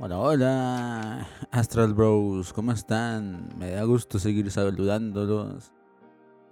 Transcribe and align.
Hola, 0.00 0.20
hola, 0.20 1.28
Astral 1.50 1.92
Bros, 1.92 2.52
¿cómo 2.52 2.70
están? 2.70 3.48
Me 3.58 3.72
da 3.72 3.82
gusto 3.82 4.20
seguir 4.20 4.48
saludándolos. 4.48 5.72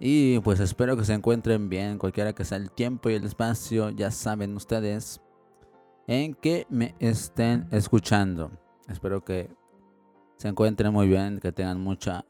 Y 0.01 0.39
pues 0.39 0.59
espero 0.59 0.97
que 0.97 1.05
se 1.05 1.13
encuentren 1.13 1.69
bien, 1.69 1.97
cualquiera 1.97 2.33
que 2.33 2.43
sea 2.43 2.57
el 2.57 2.71
tiempo 2.71 3.09
y 3.09 3.13
el 3.13 3.23
espacio, 3.23 3.89
ya 3.91 4.11
saben 4.11 4.53
ustedes 4.53 5.21
en 6.07 6.33
que 6.33 6.67
me 6.69 6.93
estén 6.99 7.69
escuchando. 7.71 8.51
Espero 8.89 9.23
que 9.23 9.49
se 10.35 10.49
encuentren 10.49 10.91
muy 10.91 11.07
bien, 11.07 11.39
que 11.39 11.53
tengan 11.53 11.79
mucha 11.79 12.25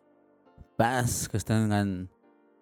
paz, 0.76 1.28
que 1.30 1.40
tengan 1.40 2.12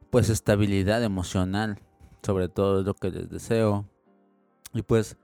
pues 0.10 0.30
estabilidad 0.30 1.04
emocional, 1.04 1.82
sobre 2.24 2.48
todo 2.48 2.80
es 2.80 2.86
lo 2.86 2.94
que 2.94 3.12
les 3.12 3.30
deseo. 3.30 3.84
Y 4.74 4.82
pues 4.82 5.18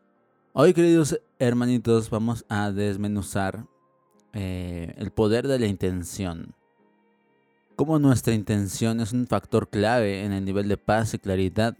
hoy 0.53 0.73
queridos 0.73 1.19
hermanitos 1.39 2.09
vamos 2.09 2.45
a 2.49 2.71
desmenuzar 2.71 3.65
eh, 4.33 4.93
el 4.97 5.11
poder 5.11 5.47
de 5.47 5.59
la 5.59 5.67
intención. 5.67 6.53
Cómo 7.75 7.99
nuestra 7.99 8.33
intención 8.33 8.99
es 8.99 9.13
un 9.13 9.27
factor 9.27 9.69
clave 9.69 10.23
en 10.23 10.33
el 10.33 10.45
nivel 10.45 10.67
de 10.67 10.77
paz 10.77 11.13
y 11.13 11.19
claridad 11.19 11.77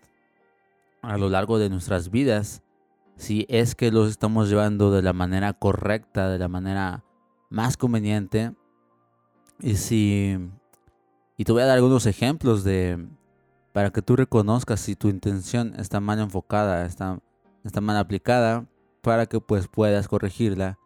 a 1.02 1.18
lo 1.18 1.30
largo 1.30 1.60
de 1.60 1.70
nuestras 1.70 2.10
vidas. 2.10 2.62
Si 3.18 3.46
es 3.50 3.76
que 3.76 3.92
los 3.92 4.10
estamos 4.10 4.50
llevando 4.50 4.92
de 4.92 5.02
la 5.02 5.14
manera 5.14 5.54
correcta, 5.54 6.30
de 6.30 6.40
la 6.40 6.48
manera 6.48 7.04
más 7.50 7.78
conveniente. 7.78 8.54
Y 9.60 9.76
si 9.76 10.38
y 11.38 11.44
te 11.44 11.52
voy 11.52 11.62
a 11.62 11.66
dar 11.66 11.78
algunos 11.78 12.06
ejemplos 12.06 12.64
de 12.64 13.08
para 13.74 13.92
que 13.92 14.02
tú 14.02 14.16
reconozcas 14.16 14.80
si 14.80 14.96
tu 14.96 15.08
intención 15.08 15.74
está 15.78 16.00
mal 16.00 16.20
enfocada, 16.20 16.86
está, 16.86 17.20
está 17.64 17.82
mal 17.82 17.98
aplicada, 17.98 18.66
para 19.02 19.26
que 19.26 19.40
pues 19.40 19.68
puedas 19.68 20.08
corregirla 20.08 20.78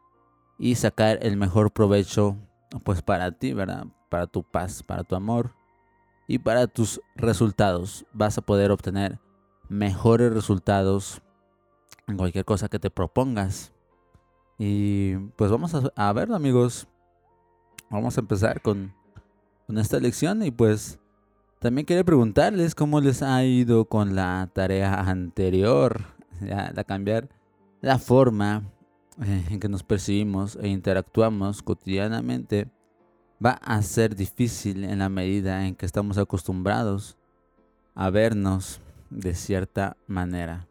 y 0.57 0.75
sacar 0.75 1.19
el 1.21 1.37
mejor 1.37 1.71
provecho 1.71 2.37
pues 2.83 3.01
para 3.01 3.31
ti, 3.31 3.53
¿verdad? 3.53 3.87
Para 4.09 4.27
tu 4.27 4.43
paz, 4.43 4.83
para 4.83 5.03
tu 5.03 5.15
amor 5.15 5.53
y 6.27 6.39
para 6.39 6.67
tus 6.67 7.01
resultados. 7.15 8.05
Vas 8.13 8.37
a 8.37 8.41
poder 8.41 8.71
obtener 8.71 9.19
mejores 9.69 10.33
resultados 10.33 11.21
en 12.07 12.17
cualquier 12.17 12.45
cosa 12.45 12.69
que 12.69 12.79
te 12.79 12.89
propongas. 12.89 13.73
Y 14.57 15.17
pues 15.35 15.51
vamos 15.51 15.75
a, 15.75 15.91
a 15.95 16.13
ver 16.13 16.31
amigos. 16.31 16.87
Vamos 17.89 18.17
a 18.17 18.21
empezar 18.21 18.61
con 18.61 18.93
con 19.65 19.77
esta 19.77 19.99
lección 19.99 20.43
y 20.43 20.51
pues 20.51 20.99
también 21.59 21.85
quería 21.85 22.03
preguntarles 22.03 22.75
cómo 22.75 23.01
les 23.01 23.23
ha 23.23 23.43
ido 23.43 23.85
con 23.85 24.15
la 24.15 24.49
tarea 24.53 25.01
anterior, 25.01 26.01
ya, 26.45 26.73
cambiar 26.83 27.29
la 27.81 27.99
forma 27.99 28.63
eh, 29.23 29.45
en 29.49 29.59
que 29.59 29.69
nos 29.69 29.83
percibimos 29.83 30.57
e 30.61 30.67
interactuamos 30.67 31.61
cotidianamente 31.61 32.69
va 33.43 33.51
a 33.61 33.81
ser 33.81 34.15
difícil 34.15 34.83
en 34.83 34.99
la 34.99 35.09
medida 35.09 35.67
en 35.67 35.75
que 35.75 35.85
estamos 35.85 36.17
acostumbrados 36.17 37.17
a 37.93 38.09
vernos 38.09 38.81
de 39.09 39.33
cierta 39.35 39.97
manera. 40.07 40.67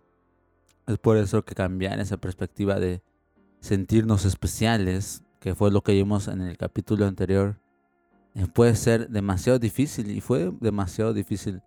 Es 0.87 0.99
por 0.99 1.17
eso 1.17 1.45
que 1.45 1.55
cambiar 1.55 2.01
esa 2.01 2.17
perspectiva 2.17 2.79
de 2.79 3.03
sentirnos 3.61 4.25
especiales, 4.25 5.23
que 5.41 5.55
fue 5.55 5.71
lo 5.71 5.83
que 5.83 5.93
vimos 5.93 6.29
en 6.29 6.43
el 6.43 6.57
capítulo 6.59 7.07
anterior, 7.07 7.59
eh, 8.35 8.47
puede 8.53 8.75
ser 8.75 9.09
demasiado 9.09 9.59
difícil 9.59 10.11
y 10.11 10.21
fue 10.21 10.53
demasiado 10.61 11.15
difícil 11.15 11.63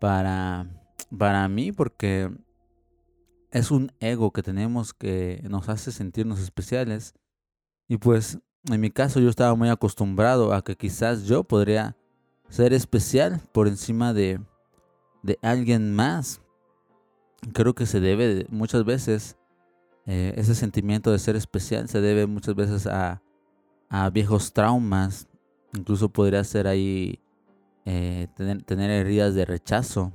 para, 0.00 0.66
para 1.16 1.48
mí 1.48 1.72
porque 1.72 2.30
es 3.54 3.70
un 3.70 3.92
ego 4.00 4.32
que 4.32 4.42
tenemos 4.42 4.92
que 4.92 5.42
nos 5.48 5.68
hace 5.68 5.92
sentirnos 5.92 6.40
especiales 6.40 7.14
y 7.88 7.96
pues 7.96 8.38
en 8.70 8.80
mi 8.80 8.90
caso 8.90 9.20
yo 9.20 9.28
estaba 9.28 9.54
muy 9.54 9.68
acostumbrado 9.68 10.52
a 10.52 10.62
que 10.62 10.76
quizás 10.76 11.24
yo 11.24 11.44
podría 11.44 11.96
ser 12.48 12.72
especial 12.72 13.40
por 13.52 13.68
encima 13.68 14.12
de, 14.12 14.40
de 15.22 15.38
alguien 15.42 15.94
más. 15.94 16.40
Creo 17.52 17.74
que 17.74 17.86
se 17.86 18.00
debe 18.00 18.46
muchas 18.50 18.84
veces, 18.84 19.36
eh, 20.06 20.34
ese 20.36 20.54
sentimiento 20.54 21.12
de 21.12 21.18
ser 21.18 21.36
especial 21.36 21.88
se 21.88 22.00
debe 22.00 22.26
muchas 22.26 22.54
veces 22.54 22.86
a, 22.86 23.22
a 23.88 24.10
viejos 24.10 24.52
traumas 24.52 25.28
Incluso 25.76 26.08
podría 26.08 26.44
ser 26.44 26.66
ahí 26.66 27.18
eh, 27.84 28.28
tener, 28.36 28.90
heridas 28.90 29.34
de 29.34 29.44
rechazo. 29.44 30.12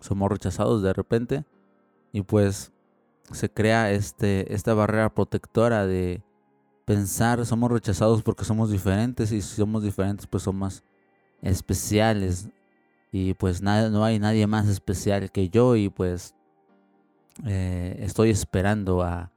Somos 0.00 0.30
rechazados 0.30 0.82
de 0.82 0.92
repente 0.92 1.44
y 2.12 2.22
pues 2.22 2.72
se 3.30 3.50
crea 3.50 3.90
este, 3.90 4.54
esta 4.54 4.74
barrera 4.74 5.14
protectora 5.14 5.86
de 5.86 6.22
pensar 6.84 7.44
somos 7.46 7.70
rechazados 7.70 8.22
porque 8.22 8.44
somos 8.44 8.70
diferentes 8.70 9.32
y 9.32 9.40
si 9.40 9.56
somos 9.56 9.82
diferentes 9.82 10.26
pues 10.26 10.42
somos 10.42 10.82
especiales. 11.40 12.48
Y 13.14 13.34
pues 13.34 13.60
no 13.60 14.04
hay 14.04 14.18
nadie 14.18 14.46
más 14.46 14.68
especial 14.68 15.30
que 15.30 15.50
yo 15.50 15.76
y 15.76 15.90
pues 15.90 16.34
eh, 17.44 17.96
estoy 18.00 18.30
esperando 18.30 19.02
a, 19.02 19.30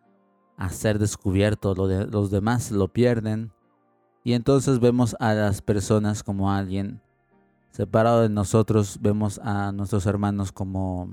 a 0.55 0.69
ser 0.69 0.97
descubierto, 0.97 1.75
lo 1.75 1.87
los 2.05 2.31
demás 2.31 2.71
lo 2.71 2.87
pierden. 2.87 3.51
Y 4.23 4.33
entonces 4.33 4.79
vemos 4.79 5.15
a 5.19 5.33
las 5.33 5.61
personas 5.61 6.23
como 6.23 6.51
alguien 6.51 7.01
separado 7.71 8.21
de 8.21 8.29
nosotros, 8.29 8.99
vemos 9.01 9.39
a 9.43 9.73
nuestros 9.73 10.05
hermanos 10.05 10.53
como, 10.53 11.09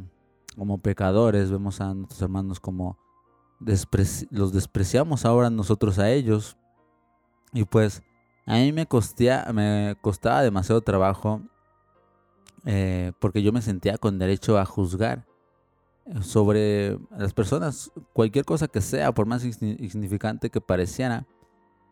como 0.55 0.79
pecadores, 0.79 1.51
vemos 1.51 1.81
a 1.81 1.95
nuestros 1.95 2.23
hermanos 2.23 2.61
como 2.61 2.99
los 4.31 4.53
despreciamos 4.53 5.25
ahora 5.25 5.51
nosotros 5.51 5.99
a 5.99 6.11
ellos. 6.11 6.57
Y 7.53 7.65
pues 7.65 8.03
a 8.47 8.55
mí 8.57 8.73
me, 8.73 8.87
costía, 8.87 9.47
me 9.53 9.97
costaba 10.01 10.43
demasiado 10.43 10.81
trabajo 10.81 11.43
eh, 12.65 13.13
porque 13.19 13.43
yo 13.43 13.53
me 13.53 13.63
sentía 13.63 13.99
con 13.99 14.19
derecho 14.19 14.59
a 14.59 14.65
juzgar 14.65 15.27
sobre 16.21 16.99
las 17.17 17.33
personas, 17.33 17.93
cualquier 18.13 18.45
cosa 18.45 18.67
que 18.69 18.81
sea, 18.81 19.13
por 19.13 19.27
más 19.27 19.45
insignificante 19.45 20.51
que 20.51 20.61
pareciera 20.61 21.27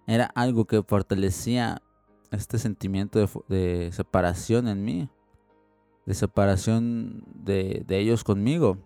era 0.07 0.27
algo 0.35 0.65
que 0.65 0.83
fortalecía 0.83 1.83
este 2.33 2.59
sentimiento 2.59 3.29
de, 3.49 3.91
separación 3.93 4.69
en 4.69 4.85
mí, 4.85 5.09
de 6.07 6.15
separación 6.15 7.25
de, 7.35 7.85
de, 7.87 7.99
ellos 7.99 8.25
conmigo. 8.25 8.79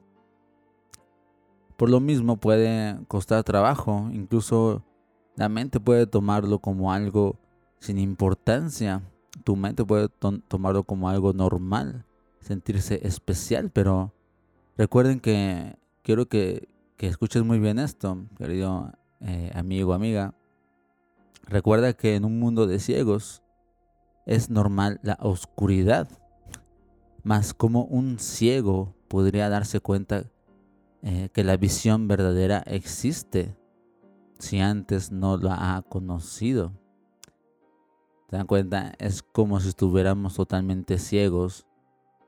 Por 1.77 1.91
lo 1.91 2.01
mismo 2.01 2.37
puede 2.37 2.99
costar 3.09 3.43
trabajo, 3.45 4.09
incluso 4.13 4.85
la 5.37 5.49
mente 5.49 5.81
puede 5.81 6.07
tomarlo 6.07 6.59
como 6.61 6.93
algo 6.93 7.39
sin 7.81 7.99
importancia, 7.99 9.03
tu 9.43 9.57
mente 9.57 9.85
puede 9.85 10.09
tomarlo 10.09 10.85
como 10.85 11.09
algo 11.09 11.33
normal, 11.33 12.07
sentirse 12.41 13.01
especial, 13.07 13.71
pero 13.71 14.15
recuerden 14.77 15.21
que 15.21 15.77
quiero 16.03 16.27
que, 16.27 16.69
que 16.97 17.09
escuches 17.09 17.43
muy 17.43 17.59
bien 17.59 17.79
esto, 17.79 18.27
querido 18.39 18.93
eh, 19.21 19.51
amigo, 19.55 19.93
amiga. 19.93 20.35
Recuerda 21.47 21.93
que 21.93 22.15
en 22.15 22.25
un 22.25 22.39
mundo 22.39 22.67
de 22.67 22.79
ciegos 22.79 23.43
es 24.27 24.51
normal 24.51 25.01
la 25.03 25.19
oscuridad. 25.21 26.09
Mas 27.25 27.55
como 27.55 27.85
un 27.85 28.19
ciego 28.19 28.95
podría 29.09 29.49
darse 29.49 29.81
cuenta 29.81 30.31
eh, 31.03 31.31
que 31.33 31.43
la 31.43 31.57
visión 31.57 32.07
verdadera 32.07 32.63
existe 32.67 33.57
si 34.39 34.61
antes 34.61 35.11
no 35.11 35.37
la 35.37 35.77
ha 35.77 35.83
conocido. 35.83 36.73
¿Te 38.29 38.37
dan 38.37 38.47
cuenta? 38.47 38.93
Es 38.99 39.23
como 39.23 39.59
si 39.61 39.69
estuviéramos 39.69 40.35
totalmente 40.35 40.99
ciegos 40.99 41.67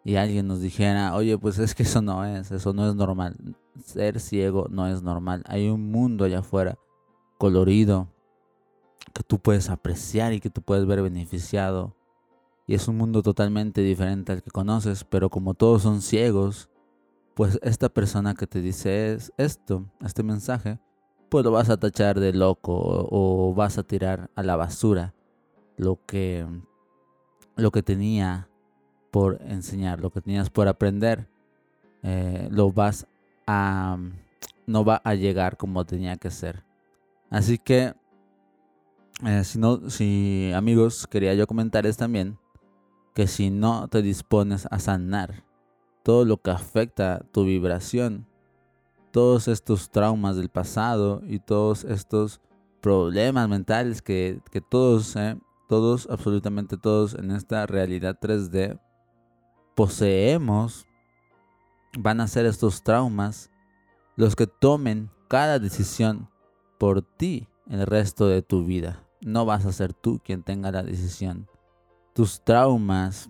y 0.05 0.17
alguien 0.17 0.47
nos 0.47 0.61
dijera, 0.61 1.15
oye, 1.15 1.37
pues 1.37 1.59
es 1.59 1.75
que 1.75 1.83
eso 1.83 2.01
no 2.01 2.25
es, 2.25 2.51
eso 2.51 2.73
no 2.73 2.89
es 2.89 2.95
normal. 2.95 3.37
Ser 3.85 4.21
ciego 4.21 4.67
no 4.71 4.87
es 4.87 5.03
normal. 5.03 5.43
Hay 5.47 5.69
un 5.69 5.91
mundo 5.91 6.25
allá 6.25 6.39
afuera 6.39 6.79
colorido, 7.39 8.09
que 9.13 9.23
tú 9.23 9.39
puedes 9.39 9.69
apreciar 9.69 10.33
y 10.33 10.41
que 10.41 10.51
tú 10.51 10.63
puedes 10.63 10.87
ver 10.87 11.03
beneficiado. 11.03 11.95
Y 12.67 12.75
es 12.75 12.89
un 12.89 12.97
mundo 12.97 13.23
totalmente 13.23 13.81
diferente 13.81 14.33
al 14.33 14.43
que 14.43 14.51
conoces, 14.51 15.05
pero 15.05 15.31
como 15.31 15.55
todos 15.55 15.83
son 15.83 16.03
ciegos, 16.03 16.69
pues 17.35 17.59
esta 17.63 17.89
persona 17.89 18.35
que 18.35 18.47
te 18.47 18.61
dice 18.61 19.19
esto, 19.37 19.85
este 20.05 20.23
mensaje, 20.23 20.81
pues 21.29 21.45
lo 21.45 21.53
vas 21.53 21.71
a 21.71 21.77
tachar 21.77 22.19
de 22.19 22.33
loco 22.33 22.73
o, 22.75 23.55
vas 23.55 23.79
a 23.79 23.85
tirar 23.85 24.31
a 24.35 24.43
la 24.43 24.57
basura 24.57 25.15
lo 25.77 26.01
que, 26.07 26.47
lo 27.57 27.71
que 27.71 27.83
tenía 27.83 28.49
por 29.11 29.41
enseñar, 29.43 30.01
lo 30.01 30.11
que 30.11 30.21
tenías 30.21 30.51
por 30.51 30.67
aprender, 30.67 31.29
eh, 32.03 32.49
lo 32.51 32.73
vas 32.73 33.07
a, 33.47 33.97
no 34.67 34.85
va 34.85 35.01
a 35.05 35.15
llegar 35.15 35.57
como 35.57 35.85
tenía 35.85 36.17
que 36.17 36.31
ser. 36.31 36.65
Así 37.31 37.59
que 37.59 37.95
eh, 39.25 39.45
si, 39.45 39.59
no, 39.59 39.89
si 39.89 40.53
amigos, 40.55 41.07
quería 41.07 41.35
yo 41.35 41.47
comentarles 41.47 41.97
también 41.97 42.39
que 43.17 43.27
si 43.27 43.49
no 43.49 43.89
te 43.89 44.03
dispones 44.03 44.69
a 44.71 44.79
sanar 44.79 45.43
todo 46.03 46.27
lo 46.27 46.37
que 46.37 46.51
afecta 46.51 47.25
tu 47.33 47.47
vibración, 47.47 48.27
todos 49.11 49.49
estos 49.49 49.89
traumas 49.89 50.37
del 50.37 50.51
pasado 50.51 51.23
y 51.27 51.39
todos 51.39 51.85
estos 51.85 52.43
problemas 52.83 53.49
mentales 53.49 54.03
que, 54.03 54.43
todos, 54.69 55.17
eh, 55.17 55.39
todos, 55.67 56.07
absolutamente 56.11 56.77
todos 56.77 57.15
en 57.15 57.31
esta 57.31 57.65
realidad 57.65 58.19
3D 58.21 58.79
poseemos, 59.75 60.87
van 61.99 62.21
a 62.21 62.29
ser 62.29 62.45
estos 62.45 62.83
traumas 62.83 63.51
los 64.15 64.37
que 64.37 64.47
tomen 64.47 65.09
cada 65.27 65.59
decisión 65.59 66.29
por 66.77 67.01
ti 67.01 67.49
el 67.71 67.87
resto 67.87 68.29
de 68.29 68.43
tu 68.43 68.67
vida. 68.67 69.09
No 69.23 69.47
vas 69.47 69.65
a 69.65 69.73
ser 69.73 69.95
tú 69.95 70.21
quien 70.23 70.43
tenga 70.43 70.71
la 70.71 70.83
decisión. 70.83 71.49
Tus 72.17 72.41
traumas 72.41 73.29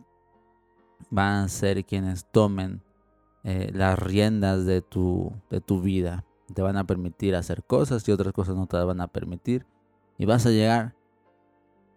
van 1.11 1.45
a 1.45 1.49
ser 1.49 1.85
quienes 1.85 2.25
tomen 2.31 2.83
eh, 3.43 3.73
las 3.75 3.99
riendas 3.99 4.65
de 4.65 4.81
tu, 4.81 5.33
de 5.51 5.61
tu 5.61 5.81
vida. 5.81 6.25
Te 6.55 6.63
van 6.63 6.77
a 6.77 6.87
permitir 6.87 7.35
hacer 7.35 7.65
cosas 7.65 8.09
y 8.09 8.13
otras 8.13 8.33
cosas 8.33 8.55
no 8.55 8.69
te 8.69 8.77
van 8.77 9.01
a 9.01 9.09
permitir. 9.09 9.67
Y 10.19 10.25
vas 10.25 10.47
a 10.47 10.51
llegar 10.51 10.95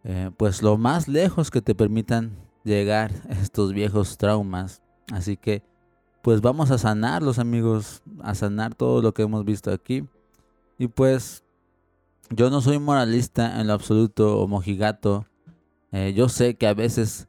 eh, 0.04 0.32
pues 0.36 0.64
lo 0.64 0.80
más 0.80 1.08
lejos 1.08 1.52
que 1.52 1.62
te 1.62 1.76
permitan 1.76 2.36
llegar 2.64 3.12
estos 3.30 3.72
viejos 3.72 4.18
traumas. 4.18 4.82
Así 5.12 5.38
que 5.38 5.62
pues 6.24 6.42
vamos 6.42 6.72
a 6.72 6.80
sanar 6.80 7.22
los 7.22 7.38
amigos, 7.38 8.02
a 8.24 8.34
sanar 8.34 8.74
todo 8.74 9.04
lo 9.04 9.14
que 9.14 9.22
hemos 9.22 9.46
visto 9.46 9.72
aquí. 9.72 10.08
Y 10.80 10.88
pues 10.88 11.44
yo 12.32 12.50
no 12.50 12.62
soy 12.62 12.80
moralista 12.80 13.62
en 13.62 13.68
lo 13.68 13.74
absoluto 13.74 14.40
o 14.40 14.48
mojigato. 14.48 15.29
Eh, 15.92 16.14
yo 16.14 16.30
sé 16.30 16.56
que 16.56 16.68
a 16.68 16.74
veces 16.74 17.28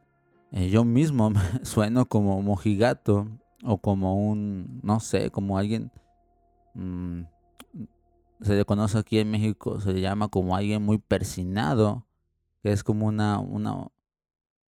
eh, 0.52 0.68
yo 0.68 0.84
mismo 0.84 1.32
sueno 1.62 2.06
como 2.06 2.40
mojigato 2.42 3.28
o 3.62 3.78
como 3.78 4.16
un, 4.16 4.80
no 4.82 5.00
sé, 5.00 5.30
como 5.30 5.58
alguien, 5.58 5.90
mm, 6.74 7.22
se 8.40 8.54
le 8.54 8.64
conoce 8.64 8.98
aquí 8.98 9.18
en 9.18 9.30
México, 9.30 9.80
se 9.80 9.92
le 9.92 10.00
llama 10.00 10.28
como 10.28 10.56
alguien 10.56 10.82
muy 10.82 10.98
persinado, 10.98 12.06
que 12.62 12.72
es 12.72 12.82
como 12.82 13.06
una, 13.06 13.38
una, 13.38 13.88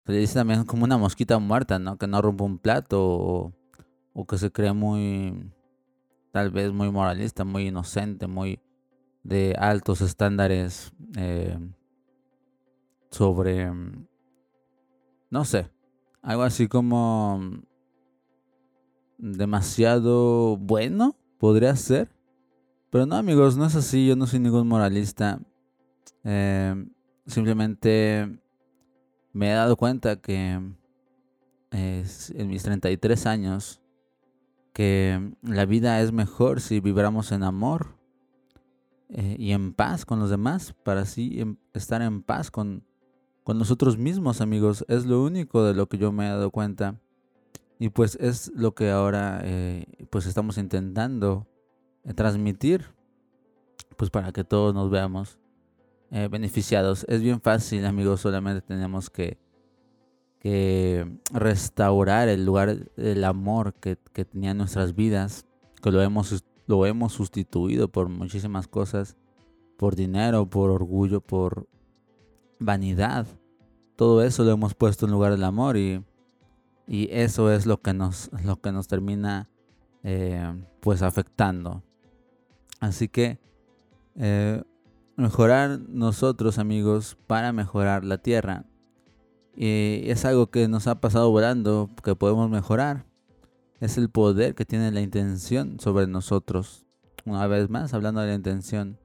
se 0.07 0.13
le 0.13 0.19
dice 0.19 0.35
también 0.35 0.65
como 0.65 0.85
una 0.85 0.99
mosquita 0.99 1.39
muerta, 1.39 1.79
¿no? 1.79 1.97
Que 1.99 2.07
no 2.07 2.21
rompe 2.21 2.45
un 2.45 2.59
plato 2.59 3.03
o, 3.03 3.53
o 4.13 4.27
que 4.27 4.39
se 4.39 4.53
cree 4.53 4.73
muy, 4.73 5.51
tal 6.33 6.51
vez 6.51 6.73
muy 6.73 6.91
moralista, 6.91 7.45
muy 7.45 7.69
inocente, 7.69 8.27
muy 8.27 8.61
de 9.23 9.55
altos 9.59 10.01
estándares 10.01 10.93
eh, 11.17 11.59
sobre, 13.13 13.71
no 15.31 15.45
sé, 15.45 15.71
algo 16.23 16.43
así 16.43 16.67
como 16.67 17.63
demasiado 19.19 20.57
bueno, 20.57 21.17
podría 21.39 21.77
ser. 21.77 22.11
Pero 22.91 23.07
no, 23.07 23.17
amigos, 23.17 23.57
no 23.57 23.67
es 23.67 23.77
así. 23.77 24.07
Yo 24.07 24.17
no 24.17 24.27
soy 24.27 24.41
ningún 24.41 24.67
moralista. 24.67 25.41
Eh, 26.25 26.87
simplemente 27.27 28.39
me 29.33 29.51
he 29.51 29.55
dado 29.55 29.77
cuenta 29.77 30.21
que 30.21 30.61
en 31.71 32.49
mis 32.49 32.63
33 32.63 33.27
años 33.27 33.81
que 34.73 35.35
la 35.43 35.65
vida 35.65 36.01
es 36.01 36.13
mejor 36.13 36.61
si 36.61 36.81
vibramos 36.81 37.33
en 37.33 37.43
amor 37.43 37.97
eh, 39.09 39.37
y 39.39 39.53
en 39.53 39.73
paz 39.73 40.05
con 40.05 40.19
los 40.19 40.31
demás 40.31 40.75
para 40.83 41.03
así 41.03 41.41
em, 41.41 41.57
estar 41.73 42.03
en 42.03 42.23
paz 42.23 42.51
con, 42.51 42.85
con 43.45 43.59
nosotros 43.59 43.99
mismos 43.99 44.41
amigos 44.41 44.85
es 44.89 45.07
lo 45.07 45.23
único 45.23 45.65
de 45.65 45.75
lo 45.75 45.89
que 45.89 45.99
yo 45.99 46.13
me 46.13 46.27
he 46.27 46.29
dado 46.29 46.51
cuenta 46.51 46.97
y 47.79 47.89
pues 47.89 48.17
es 48.21 48.53
lo 48.55 48.75
que 48.75 48.91
ahora 48.91 49.41
eh, 49.43 49.87
pues 50.11 50.27
estamos 50.27 50.59
intentando 50.59 51.47
eh, 52.05 52.15
transmitir 52.15 52.85
pues 53.97 54.11
para 54.11 54.33
que 54.33 54.45
todos 54.45 54.75
nos 54.75 54.91
veamos 54.91 55.39
eh, 56.13 56.29
beneficiados. 56.31 57.05
Es 57.09 57.23
bien 57.23 57.41
fácil 57.41 57.85
amigos, 57.85 58.21
solamente 58.21 58.63
tenemos 58.63 59.11
que, 59.11 59.39
restaurar 61.33 62.29
el 62.29 62.45
lugar 62.45 62.91
del 62.97 63.23
amor 63.23 63.75
que, 63.75 63.97
que 64.13 64.25
tenía 64.25 64.51
en 64.51 64.59
nuestras 64.59 64.97
vidas, 64.97 65.47
que 65.81 65.93
lo 65.93 66.03
hemos, 66.03 66.45
lo 66.67 66.85
hemos 66.85 67.13
sustituido 67.13 67.87
por 67.87 68.09
muchísimas 68.09 68.67
cosas, 68.67 69.17
por 69.77 69.95
dinero, 69.95 70.47
por 70.47 70.71
orgullo, 70.71 71.21
por 71.21 71.69
vanidad. 72.63 73.27
Todo 73.97 74.23
eso 74.23 74.45
lo 74.45 74.53
hemos 74.53 74.75
puesto 74.75 75.07
en 75.07 75.13
lugar 75.13 75.33
del 75.33 75.45
amor 75.45 75.77
y 75.77 76.03
y 76.87 77.09
eso 77.11 77.51
es 77.51 77.67
lo 77.67 77.81
que 77.81 77.95
nos, 77.95 78.31
lo 78.45 78.61
que 78.61 78.73
nos 78.73 78.89
termina 78.89 79.49
eh, 80.03 80.53
pues 80.81 81.03
afectando. 81.03 81.83
Así 82.81 83.09
que 83.09 83.39
eh, 84.17 84.63
mejorar 85.17 85.81
nosotros 85.89 86.59
amigos 86.59 87.17
para 87.27 87.53
mejorar 87.53 88.05
la 88.05 88.19
tierra. 88.19 88.67
Y 89.55 90.03
es 90.07 90.25
algo 90.25 90.51
que 90.51 90.67
nos 90.67 90.87
ha 90.87 91.01
pasado 91.01 91.31
volando, 91.31 91.91
que 92.03 92.17
podemos 92.17 92.51
mejorar. 92.51 93.07
Es 93.81 93.99
el 93.99 94.09
poder 94.09 94.55
que 94.55 94.65
tiene 94.65 94.91
la 94.91 95.01
intención 95.01 95.79
sobre 95.79 96.07
nosotros. 96.07 96.87
Una 97.25 97.47
vez 97.47 97.71
más, 97.71 97.95
hablando 97.95 98.21
de 98.21 98.29
la 98.29 98.35
intención. 98.35 98.99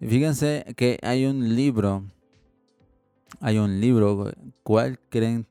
fíjense 0.00 0.74
que 0.76 0.98
hay 1.02 1.26
un 1.26 1.54
libro. 1.54 2.04
Hay 3.40 3.58
un 3.58 3.80
libro. 3.80 4.30
¿Cuál 4.62 4.98
creen 5.08 5.46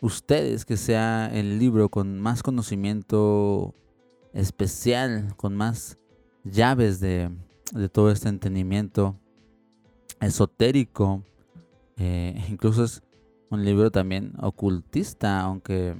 ustedes 0.00 0.64
que 0.64 0.76
sea 0.76 1.30
el 1.32 1.58
libro 1.58 1.88
con 1.88 2.20
más 2.20 2.42
conocimiento 2.42 3.74
especial, 4.32 5.34
con 5.36 5.56
más 5.56 5.98
llaves 6.44 7.00
de, 7.00 7.30
todo 7.92 8.10
este 8.10 8.28
entendimiento 8.28 9.18
esotérico. 10.20 11.24
Eh, 11.96 12.44
incluso 12.48 12.84
es 12.84 13.02
un 13.50 13.64
libro 13.64 13.90
también 13.90 14.32
ocultista, 14.40 15.40
aunque 15.40 15.96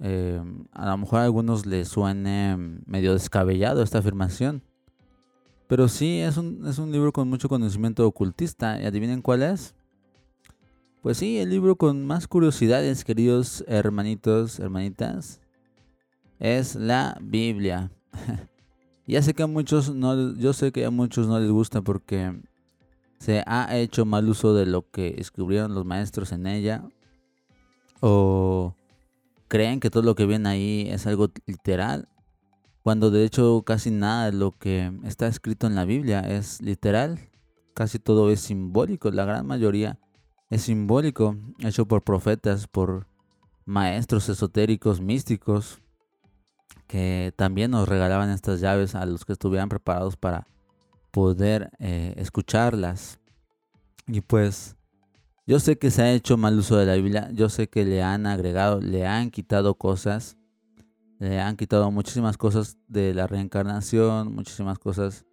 eh, 0.00 0.40
a 0.72 0.90
lo 0.90 0.98
mejor 0.98 1.20
a 1.20 1.24
algunos 1.24 1.66
les 1.66 1.88
suene 1.88 2.56
medio 2.86 3.12
descabellado 3.12 3.82
esta 3.82 3.98
afirmación. 3.98 4.62
Pero 5.66 5.88
sí, 5.88 6.20
es 6.20 6.36
un, 6.36 6.66
es 6.66 6.78
un 6.78 6.92
libro 6.92 7.12
con 7.12 7.28
mucho 7.28 7.48
conocimiento 7.48 8.06
ocultista. 8.06 8.80
¿Y 8.80 8.84
adivinen 8.84 9.22
cuál 9.22 9.42
es? 9.42 9.74
Pues 11.04 11.18
sí, 11.18 11.36
el 11.36 11.50
libro 11.50 11.76
con 11.76 12.06
más 12.06 12.26
curiosidades, 12.26 13.04
queridos 13.04 13.62
hermanitos, 13.68 14.58
hermanitas, 14.58 15.38
es 16.38 16.76
la 16.76 17.18
Biblia. 17.20 17.90
ya 19.06 19.20
sé 19.20 19.34
que 19.34 19.42
a 19.42 19.46
muchos 19.46 19.94
no, 19.94 20.34
yo 20.34 20.54
sé 20.54 20.72
que 20.72 20.86
a 20.86 20.90
muchos 20.90 21.28
no 21.28 21.38
les 21.38 21.50
gusta 21.50 21.82
porque 21.82 22.32
se 23.18 23.44
ha 23.46 23.76
hecho 23.76 24.06
mal 24.06 24.26
uso 24.30 24.54
de 24.54 24.64
lo 24.64 24.90
que 24.90 25.16
escribieron 25.18 25.74
los 25.74 25.84
maestros 25.84 26.32
en 26.32 26.46
ella 26.46 26.88
o 28.00 28.74
creen 29.46 29.80
que 29.80 29.90
todo 29.90 30.04
lo 30.04 30.14
que 30.14 30.24
ven 30.24 30.46
ahí 30.46 30.86
es 30.88 31.06
algo 31.06 31.28
literal, 31.44 32.08
cuando 32.82 33.10
de 33.10 33.26
hecho 33.26 33.62
casi 33.66 33.90
nada 33.90 34.30
de 34.30 34.32
lo 34.32 34.52
que 34.52 34.90
está 35.04 35.26
escrito 35.26 35.66
en 35.66 35.74
la 35.74 35.84
Biblia 35.84 36.20
es 36.20 36.62
literal, 36.62 37.28
casi 37.74 37.98
todo 37.98 38.30
es 38.30 38.40
simbólico, 38.40 39.10
la 39.10 39.26
gran 39.26 39.46
mayoría 39.46 39.98
es 40.50 40.62
simbólico, 40.62 41.36
hecho 41.60 41.86
por 41.86 42.02
profetas, 42.02 42.66
por 42.66 43.06
maestros 43.64 44.28
esotéricos, 44.28 45.00
místicos, 45.00 45.80
que 46.86 47.32
también 47.36 47.70
nos 47.70 47.88
regalaban 47.88 48.30
estas 48.30 48.60
llaves 48.60 48.94
a 48.94 49.06
los 49.06 49.24
que 49.24 49.32
estuvieran 49.32 49.68
preparados 49.68 50.16
para 50.16 50.46
poder 51.10 51.70
eh, 51.78 52.14
escucharlas. 52.16 53.18
Y 54.06 54.20
pues 54.20 54.76
yo 55.46 55.58
sé 55.60 55.78
que 55.78 55.90
se 55.90 56.02
ha 56.02 56.12
hecho 56.12 56.36
mal 56.36 56.58
uso 56.58 56.76
de 56.76 56.86
la 56.86 56.94
Biblia, 56.94 57.30
yo 57.32 57.48
sé 57.48 57.68
que 57.68 57.84
le 57.84 58.02
han 58.02 58.26
agregado, 58.26 58.80
le 58.80 59.06
han 59.06 59.30
quitado 59.30 59.74
cosas, 59.76 60.36
le 61.18 61.40
han 61.40 61.56
quitado 61.56 61.90
muchísimas 61.90 62.36
cosas 62.36 62.78
de 62.88 63.14
la 63.14 63.26
reencarnación, 63.26 64.34
muchísimas 64.34 64.78
cosas 64.78 65.24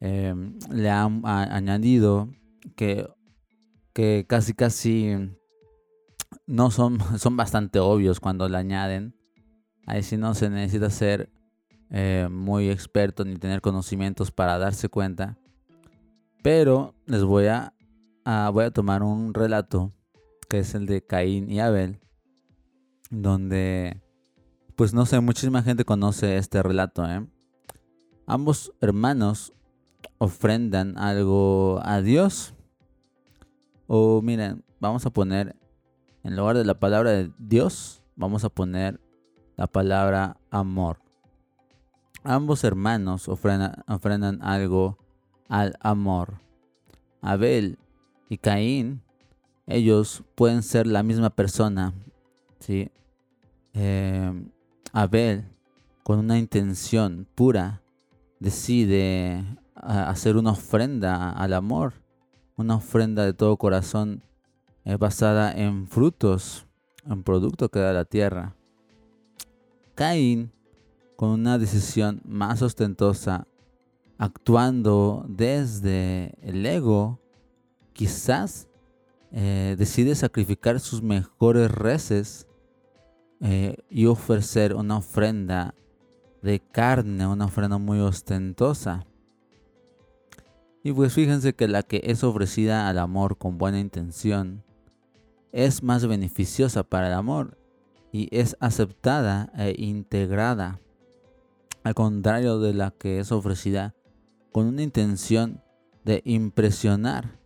em, 0.00 0.58
le 0.70 0.90
han 0.90 1.22
añadido 1.24 2.28
que 2.76 3.08
que 3.92 4.24
casi 4.28 4.54
casi 4.54 5.16
no 6.46 6.70
son, 6.70 6.98
son 7.18 7.36
bastante 7.36 7.78
obvios 7.78 8.20
cuando 8.20 8.48
le 8.48 8.56
añaden. 8.56 9.14
Ahí 9.86 10.02
sí 10.02 10.16
no 10.16 10.34
se 10.34 10.50
necesita 10.50 10.90
ser 10.90 11.30
eh, 11.90 12.28
muy 12.30 12.70
experto 12.70 13.24
ni 13.24 13.36
tener 13.36 13.60
conocimientos 13.60 14.30
para 14.30 14.58
darse 14.58 14.88
cuenta. 14.88 15.38
Pero 16.42 16.94
les 17.06 17.24
voy 17.24 17.46
a, 17.46 17.74
voy 18.52 18.64
a 18.64 18.70
tomar 18.70 19.02
un 19.02 19.34
relato 19.34 19.92
que 20.48 20.60
es 20.60 20.74
el 20.74 20.86
de 20.86 21.04
Caín 21.04 21.50
y 21.50 21.60
Abel. 21.60 22.00
Donde, 23.10 24.00
pues 24.76 24.94
no 24.94 25.04
sé, 25.04 25.20
muchísima 25.20 25.62
gente 25.62 25.84
conoce 25.84 26.36
este 26.36 26.62
relato. 26.62 27.08
¿eh? 27.08 27.26
Ambos 28.26 28.72
hermanos 28.80 29.52
ofrendan 30.18 30.96
algo 30.96 31.80
a 31.82 32.00
Dios 32.00 32.54
o 33.92 34.22
miren, 34.22 34.62
vamos 34.78 35.04
a 35.04 35.10
poner, 35.10 35.56
en 36.22 36.36
lugar 36.36 36.56
de 36.56 36.64
la 36.64 36.78
palabra 36.78 37.10
de 37.10 37.32
Dios, 37.40 38.04
vamos 38.14 38.44
a 38.44 38.48
poner 38.48 39.00
la 39.56 39.66
palabra 39.66 40.36
amor. 40.48 41.00
Ambos 42.22 42.62
hermanos 42.62 43.28
ofrendan, 43.28 44.38
algo 44.42 44.96
al 45.48 45.76
amor. 45.80 46.34
Abel 47.20 47.80
y 48.28 48.38
Caín, 48.38 49.02
ellos 49.66 50.22
pueden 50.36 50.62
ser 50.62 50.86
la 50.86 51.02
misma 51.02 51.30
persona. 51.30 51.92
¿sí? 52.60 52.92
Eh, 53.74 54.32
Abel, 54.92 55.46
con 56.04 56.20
una 56.20 56.38
intención 56.38 57.26
pura, 57.34 57.82
decide 58.38 59.44
hacer 59.74 60.36
una 60.36 60.52
ofrenda 60.52 61.32
al 61.32 61.54
amor, 61.54 61.94
una 62.60 62.76
ofrenda 62.76 63.24
de 63.24 63.32
todo 63.32 63.56
corazón 63.56 64.22
eh, 64.84 64.96
basada 64.96 65.50
en 65.52 65.88
frutos, 65.88 66.66
en 67.06 67.22
producto 67.22 67.70
que 67.70 67.78
da 67.78 67.92
la 67.92 68.04
tierra. 68.04 68.54
Caín, 69.94 70.52
con 71.16 71.30
una 71.30 71.58
decisión 71.58 72.20
más 72.24 72.60
ostentosa, 72.62 73.46
actuando 74.18 75.24
desde 75.26 76.34
el 76.42 76.64
ego, 76.66 77.18
quizás 77.94 78.68
eh, 79.32 79.74
decide 79.78 80.14
sacrificar 80.14 80.80
sus 80.80 81.02
mejores 81.02 81.70
reces 81.70 82.46
eh, 83.40 83.76
y 83.88 84.04
ofrecer 84.04 84.74
una 84.74 84.98
ofrenda 84.98 85.74
de 86.42 86.60
carne, 86.60 87.26
una 87.26 87.46
ofrenda 87.46 87.78
muy 87.78 88.00
ostentosa. 88.00 89.06
Y 90.82 90.92
pues 90.92 91.12
fíjense 91.12 91.54
que 91.54 91.68
la 91.68 91.82
que 91.82 92.00
es 92.04 92.24
ofrecida 92.24 92.88
al 92.88 92.98
amor 92.98 93.36
con 93.36 93.58
buena 93.58 93.80
intención 93.80 94.64
es 95.52 95.82
más 95.82 96.06
beneficiosa 96.06 96.84
para 96.84 97.08
el 97.08 97.12
amor 97.12 97.58
y 98.12 98.28
es 98.36 98.56
aceptada 98.60 99.52
e 99.56 99.74
integrada, 99.76 100.80
al 101.84 101.94
contrario 101.94 102.58
de 102.58 102.72
la 102.72 102.92
que 102.92 103.18
es 103.20 103.30
ofrecida 103.30 103.94
con 104.52 104.66
una 104.66 104.82
intención 104.82 105.62
de 106.04 106.22
impresionar, 106.24 107.38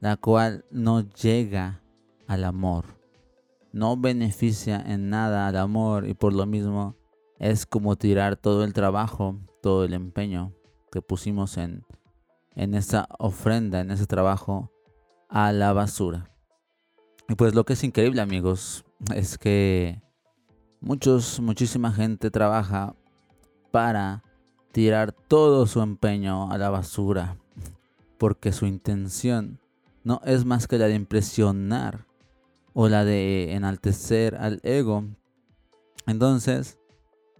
la 0.00 0.16
cual 0.16 0.64
no 0.70 1.00
llega 1.00 1.82
al 2.28 2.44
amor, 2.44 2.84
no 3.72 3.96
beneficia 3.96 4.80
en 4.80 5.10
nada 5.10 5.48
al 5.48 5.56
amor 5.56 6.08
y 6.08 6.14
por 6.14 6.32
lo 6.32 6.46
mismo 6.46 6.96
es 7.38 7.66
como 7.66 7.96
tirar 7.96 8.36
todo 8.36 8.64
el 8.64 8.72
trabajo, 8.72 9.38
todo 9.60 9.84
el 9.84 9.92
empeño 9.92 10.52
que 10.90 11.02
pusimos 11.02 11.58
en, 11.58 11.84
en 12.56 12.74
esa 12.74 13.06
ofrenda, 13.18 13.80
en 13.80 13.90
ese 13.90 14.06
trabajo, 14.06 14.72
a 15.28 15.52
la 15.52 15.72
basura. 15.72 16.30
Y 17.28 17.34
pues 17.34 17.54
lo 17.54 17.64
que 17.64 17.74
es 17.74 17.84
increíble 17.84 18.20
amigos 18.20 18.84
es 19.14 19.38
que 19.38 20.02
muchos, 20.80 21.40
muchísima 21.40 21.92
gente 21.92 22.30
trabaja 22.30 22.96
para 23.70 24.22
tirar 24.72 25.12
todo 25.12 25.66
su 25.66 25.80
empeño 25.82 26.50
a 26.50 26.58
la 26.58 26.70
basura, 26.70 27.36
porque 28.18 28.52
su 28.52 28.66
intención 28.66 29.60
no 30.04 30.20
es 30.24 30.44
más 30.44 30.66
que 30.66 30.78
la 30.78 30.86
de 30.86 30.94
impresionar 30.94 32.06
o 32.72 32.88
la 32.88 33.04
de 33.04 33.54
enaltecer 33.54 34.36
al 34.36 34.60
ego. 34.62 35.04
Entonces, 36.06 36.78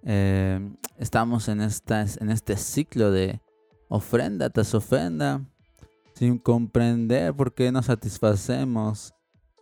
eh, 0.03 0.61
estamos 0.99 1.49
en, 1.49 1.61
esta, 1.61 2.03
en 2.03 2.31
este 2.31 2.57
ciclo 2.57 3.11
de 3.11 3.41
ofrenda 3.88 4.50
tras 4.50 4.75
ofrenda, 4.75 5.45
sin 6.14 6.38
comprender 6.38 7.35
por 7.35 7.55
qué 7.55 7.71
no 7.73 7.83
satisfacemos 7.83 9.14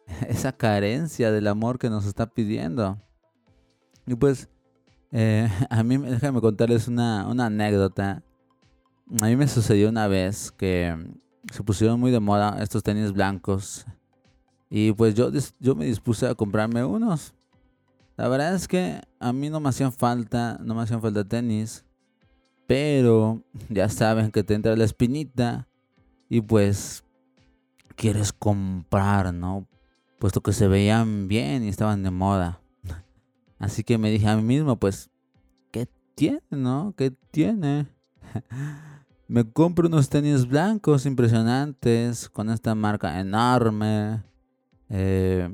esa 0.28 0.52
carencia 0.52 1.30
del 1.32 1.46
amor 1.46 1.78
que 1.78 1.90
nos 1.90 2.06
está 2.06 2.26
pidiendo. 2.26 3.00
Y 4.06 4.14
pues 4.14 4.48
eh, 5.12 5.48
a 5.70 5.82
mí, 5.82 5.96
déjame 5.98 6.40
contarles 6.40 6.88
una, 6.88 7.26
una 7.28 7.46
anécdota. 7.46 8.22
A 9.20 9.26
mí 9.26 9.36
me 9.36 9.48
sucedió 9.48 9.88
una 9.88 10.08
vez 10.08 10.50
que 10.50 10.96
se 11.52 11.62
pusieron 11.62 12.00
muy 12.00 12.10
de 12.10 12.20
moda 12.20 12.58
estos 12.62 12.82
tenis 12.82 13.12
blancos. 13.12 13.86
Y 14.70 14.92
pues 14.92 15.14
yo, 15.14 15.30
yo 15.60 15.74
me 15.74 15.84
dispuse 15.84 16.26
a 16.26 16.34
comprarme 16.34 16.84
unos. 16.84 17.34
La 18.16 18.28
verdad 18.28 18.54
es 18.54 18.66
que 18.66 19.00
a 19.20 19.32
mí 19.32 19.50
no 19.50 19.60
me 19.60 19.68
hacían 19.68 19.92
falta, 19.92 20.58
no 20.62 20.74
me 20.74 20.82
hacían 20.82 21.00
falta 21.00 21.24
tenis. 21.24 21.84
Pero 22.66 23.42
ya 23.68 23.88
saben 23.88 24.30
que 24.30 24.42
te 24.42 24.54
entra 24.54 24.76
la 24.76 24.84
espinita. 24.84 25.68
Y 26.28 26.40
pues 26.40 27.04
quieres 27.96 28.32
comprar, 28.32 29.32
¿no? 29.32 29.66
Puesto 30.18 30.42
que 30.42 30.52
se 30.52 30.68
veían 30.68 31.28
bien 31.28 31.64
y 31.64 31.68
estaban 31.68 32.02
de 32.02 32.10
moda. 32.10 32.60
Así 33.58 33.84
que 33.84 33.98
me 33.98 34.10
dije 34.10 34.26
a 34.28 34.36
mí 34.36 34.42
mismo, 34.42 34.76
pues, 34.76 35.10
¿qué 35.70 35.88
tiene, 36.14 36.42
no? 36.50 36.94
¿Qué 36.96 37.12
tiene? 37.30 37.86
me 39.28 39.44
compro 39.44 39.88
unos 39.88 40.08
tenis 40.08 40.46
blancos 40.46 41.06
impresionantes 41.06 42.28
con 42.28 42.50
esta 42.50 42.74
marca 42.74 43.20
enorme 43.20 44.22
eh, 44.88 45.50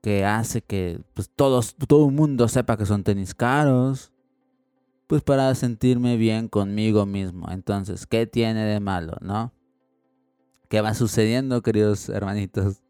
que 0.00 0.24
hace 0.24 0.62
que 0.62 1.00
pues, 1.14 1.30
todos, 1.34 1.74
todo 1.74 2.08
el 2.08 2.14
mundo 2.14 2.48
sepa 2.48 2.76
que 2.76 2.86
son 2.86 3.04
tenis 3.04 3.34
caros. 3.34 4.11
Pues 5.12 5.20
para 5.22 5.54
sentirme 5.54 6.16
bien 6.16 6.48
conmigo 6.48 7.04
mismo. 7.04 7.50
Entonces, 7.50 8.06
¿qué 8.06 8.26
tiene 8.26 8.64
de 8.64 8.80
malo, 8.80 9.18
no? 9.20 9.52
¿Qué 10.70 10.80
va 10.80 10.94
sucediendo, 10.94 11.60
queridos 11.60 12.08
hermanitos? 12.08 12.82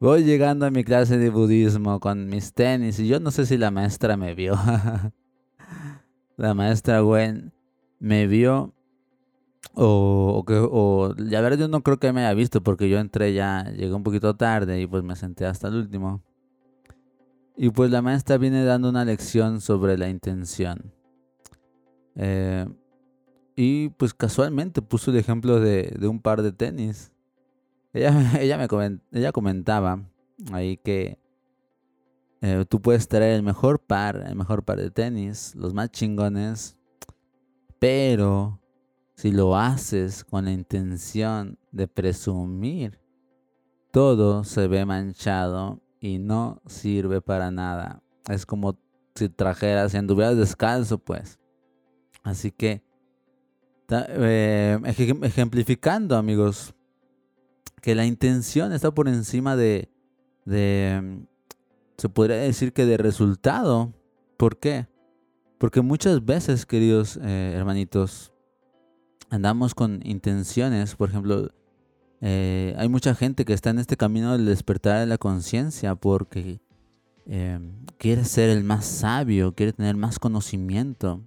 Voy 0.00 0.24
llegando 0.24 0.66
a 0.66 0.72
mi 0.72 0.82
clase 0.82 1.18
de 1.18 1.30
budismo 1.30 2.00
con 2.00 2.26
mis 2.26 2.52
tenis 2.52 2.98
y 2.98 3.06
yo 3.06 3.20
no 3.20 3.30
sé 3.30 3.46
si 3.46 3.58
la 3.58 3.70
maestra 3.70 4.16
me 4.16 4.34
vio. 4.34 4.58
la 6.36 6.52
maestra 6.54 6.98
Gwen 6.98 7.52
me 8.00 8.26
vio 8.26 8.74
o, 9.74 10.42
que 10.44 10.54
o 10.60 11.14
ya 11.14 11.40
ver 11.42 11.56
yo 11.56 11.68
no 11.68 11.84
creo 11.84 12.00
que 12.00 12.12
me 12.12 12.22
haya 12.22 12.34
visto 12.34 12.60
porque 12.60 12.88
yo 12.88 12.98
entré 12.98 13.34
ya 13.34 13.70
llegué 13.70 13.94
un 13.94 14.02
poquito 14.02 14.34
tarde 14.34 14.80
y 14.80 14.88
pues 14.88 15.04
me 15.04 15.14
senté 15.14 15.46
hasta 15.46 15.68
el 15.68 15.76
último. 15.76 16.24
Y 17.56 17.70
pues 17.70 17.92
la 17.92 18.02
maestra 18.02 18.36
viene 18.36 18.64
dando 18.64 18.88
una 18.88 19.04
lección 19.04 19.60
sobre 19.60 19.96
la 19.96 20.08
intención. 20.08 20.92
Eh, 22.22 22.66
y 23.56 23.88
pues 23.90 24.12
casualmente 24.12 24.82
puso 24.82 25.10
el 25.10 25.16
ejemplo 25.16 25.58
de, 25.58 25.96
un 26.06 26.20
par 26.20 26.42
de 26.42 26.52
tenis. 26.52 27.12
Ella, 27.94 28.12
ella, 28.40 28.58
me 28.58 29.00
ella 29.10 29.32
comentaba 29.32 30.04
ahí 30.52 30.76
que 30.76 31.18
eh, 32.42 32.66
tú 32.68 32.80
puedes 32.82 33.08
traer 33.08 33.32
el 33.32 33.42
mejor 33.42 33.80
par, 33.80 34.22
el 34.26 34.36
mejor 34.36 34.64
par 34.64 34.78
de 34.78 34.90
tenis, 34.90 35.54
los 35.54 35.72
más 35.72 35.90
chingones, 35.90 36.76
pero 37.78 38.60
si 39.14 39.32
lo 39.32 39.56
haces 39.56 40.22
con 40.22 40.44
la 40.44 40.52
intención 40.52 41.58
de 41.72 41.88
presumir, 41.88 43.00
todo 43.92 44.44
se 44.44 44.68
ve 44.68 44.84
manchado 44.84 45.80
y 46.00 46.18
no 46.18 46.60
sirve 46.66 47.22
para 47.22 47.50
nada. 47.50 48.02
Es 48.28 48.44
como 48.44 48.78
si 49.14 49.30
trajeras, 49.30 49.92
si 49.92 49.98
anduvieras 49.98 50.36
descalzo, 50.36 50.98
pues. 50.98 51.39
Así 52.22 52.50
que, 52.50 52.82
eh, 53.90 54.78
ejemplificando, 54.84 56.16
amigos, 56.16 56.74
que 57.80 57.94
la 57.94 58.06
intención 58.06 58.72
está 58.72 58.92
por 58.92 59.08
encima 59.08 59.56
de, 59.56 59.88
de, 60.44 61.24
se 61.96 62.08
podría 62.08 62.36
decir 62.36 62.72
que 62.72 62.84
de 62.84 62.98
resultado. 62.98 63.92
¿Por 64.36 64.58
qué? 64.58 64.86
Porque 65.58 65.80
muchas 65.80 66.24
veces, 66.24 66.66
queridos 66.66 67.18
eh, 67.22 67.54
hermanitos, 67.56 68.32
andamos 69.30 69.74
con 69.74 70.00
intenciones, 70.04 70.94
por 70.94 71.08
ejemplo, 71.08 71.50
eh, 72.20 72.74
hay 72.78 72.88
mucha 72.88 73.14
gente 73.14 73.44
que 73.44 73.54
está 73.54 73.70
en 73.70 73.78
este 73.78 73.96
camino 73.96 74.32
del 74.32 74.44
despertar 74.44 75.00
de 75.00 75.06
la 75.06 75.18
conciencia 75.18 75.94
porque 75.94 76.60
quiere 77.96 78.24
ser 78.24 78.50
el 78.50 78.64
más 78.64 78.84
sabio, 78.86 79.54
quiere 79.54 79.72
tener 79.72 79.94
más 79.94 80.18
conocimiento, 80.18 81.22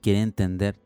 quiere 0.00 0.22
entender 0.22 0.80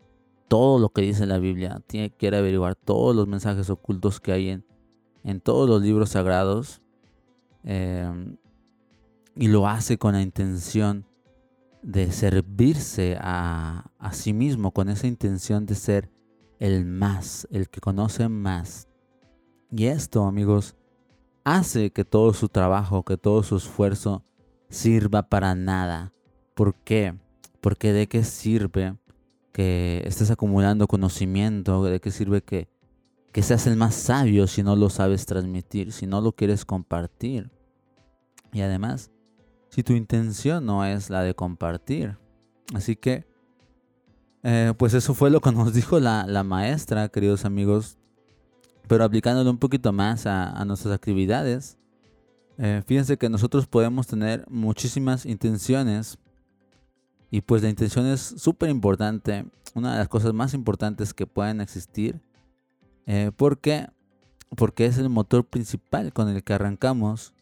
todo 0.48 0.78
lo 0.78 0.90
que 0.90 1.02
dice 1.02 1.26
la 1.26 1.38
Biblia, 1.38 1.82
tiene, 1.86 2.10
quiere 2.10 2.38
averiguar 2.38 2.74
todos 2.74 3.14
los 3.14 3.26
mensajes 3.26 3.70
ocultos 3.70 4.20
que 4.20 4.32
hay 4.32 4.62
en, 5.24 5.40
todos 5.40 5.68
los 5.68 5.82
libros 5.82 6.10
sagrados 6.10 6.82
em, 7.64 8.36
y 9.34 9.48
lo 9.48 9.66
hace 9.66 9.98
con 9.98 10.12
la 10.12 10.22
intención 10.22 11.06
de 11.82 12.12
servirse 12.12 13.16
a, 13.20 13.90
a 13.98 14.12
sí 14.12 14.32
mismo, 14.32 14.70
con 14.70 14.88
esa 14.88 15.06
intención 15.06 15.66
de 15.66 15.74
ser 15.74 16.10
el 16.58 16.84
más, 16.84 17.48
el 17.50 17.68
que 17.68 17.80
conoce 17.80 18.28
más. 18.28 18.88
Y 19.70 19.86
esto, 19.86 20.24
amigos, 20.24 20.76
hace 21.42 21.90
que 21.90 22.04
todo 22.04 22.32
su 22.32 22.48
trabajo, 22.48 23.02
que 23.02 23.16
todo 23.16 23.42
su 23.42 23.56
esfuerzo 23.56 24.22
sirva 24.68 25.28
para 25.28 25.54
nada. 25.54 26.12
¿Por 26.54 26.74
qué? 26.74 27.18
Porque 27.64 27.94
de 27.94 28.08
qué 28.08 28.24
sirve 28.24 28.94
que 29.50 30.02
estés 30.04 30.30
acumulando 30.30 30.86
conocimiento, 30.86 31.82
de 31.82 31.98
qué 31.98 32.10
sirve 32.10 32.42
que, 32.42 32.68
que 33.32 33.42
seas 33.42 33.66
el 33.66 33.76
más 33.76 33.94
sabio 33.94 34.46
si 34.46 34.62
no 34.62 34.76
lo 34.76 34.90
sabes 34.90 35.24
transmitir, 35.24 35.90
si 35.90 36.06
no 36.06 36.20
lo 36.20 36.32
quieres 36.32 36.66
compartir. 36.66 37.50
Y 38.52 38.60
además, 38.60 39.10
si 39.70 39.82
tu 39.82 39.94
intención 39.94 40.66
no 40.66 40.84
es 40.84 41.08
la 41.08 41.22
de 41.22 41.32
compartir. 41.32 42.18
Así 42.74 42.96
que, 42.96 43.26
eh, 44.42 44.74
pues 44.76 44.92
eso 44.92 45.14
fue 45.14 45.30
lo 45.30 45.40
que 45.40 45.50
nos 45.50 45.72
dijo 45.72 45.98
la, 46.00 46.26
la 46.26 46.44
maestra, 46.44 47.08
queridos 47.08 47.46
amigos. 47.46 47.96
Pero 48.88 49.04
aplicándolo 49.04 49.50
un 49.50 49.56
poquito 49.56 49.90
más 49.90 50.26
a, 50.26 50.62
nuestras 50.66 50.92
actividades, 50.92 51.78
eh, 52.58 52.82
fíjense 52.84 53.16
que 53.16 53.30
nosotros 53.30 53.66
podemos 53.66 54.06
tener 54.06 54.44
muchísimas 54.50 55.24
intenciones 55.24 56.18
y 57.34 57.40
pues 57.40 57.64
la 57.64 57.68
intención 57.68 58.06
es 58.06 58.20
súper 58.20 58.70
importante, 58.70 59.44
una 59.74 59.90
de 59.90 59.98
las 59.98 60.08
cosas 60.08 60.32
más 60.32 60.54
importantes 60.54 61.12
que 61.12 61.26
pueden 61.26 61.60
existir. 61.60 62.20
Eh, 63.06 63.32
¿Por 63.36 63.58
qué? 63.58 63.88
Porque 64.56 64.86
es 64.86 64.98
el 64.98 65.08
motor 65.08 65.44
principal 65.44 66.12
con 66.12 66.28
el 66.28 66.44
que 66.44 66.52
arrancamos 66.52 67.34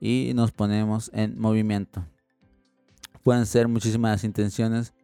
y 0.00 0.32
nos 0.34 0.50
ponemos 0.50 1.10
en 1.12 1.38
movimiento. 1.38 2.06
Pueden 3.22 3.44
ser 3.44 3.68
muchísimas 3.68 4.24
intenciones 4.24 4.94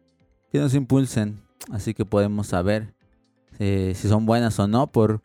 que 0.51 0.57
nos 0.57 0.73
impulsen, 0.73 1.39
así 1.69 1.93
que 1.93 2.03
podemos 2.03 2.47
saber 2.47 2.95
eh, 3.59 3.93
si 3.95 4.07
son 4.07 4.25
buenas 4.25 4.57
o 4.57 4.67
no 4.67 4.87
por 4.87 5.21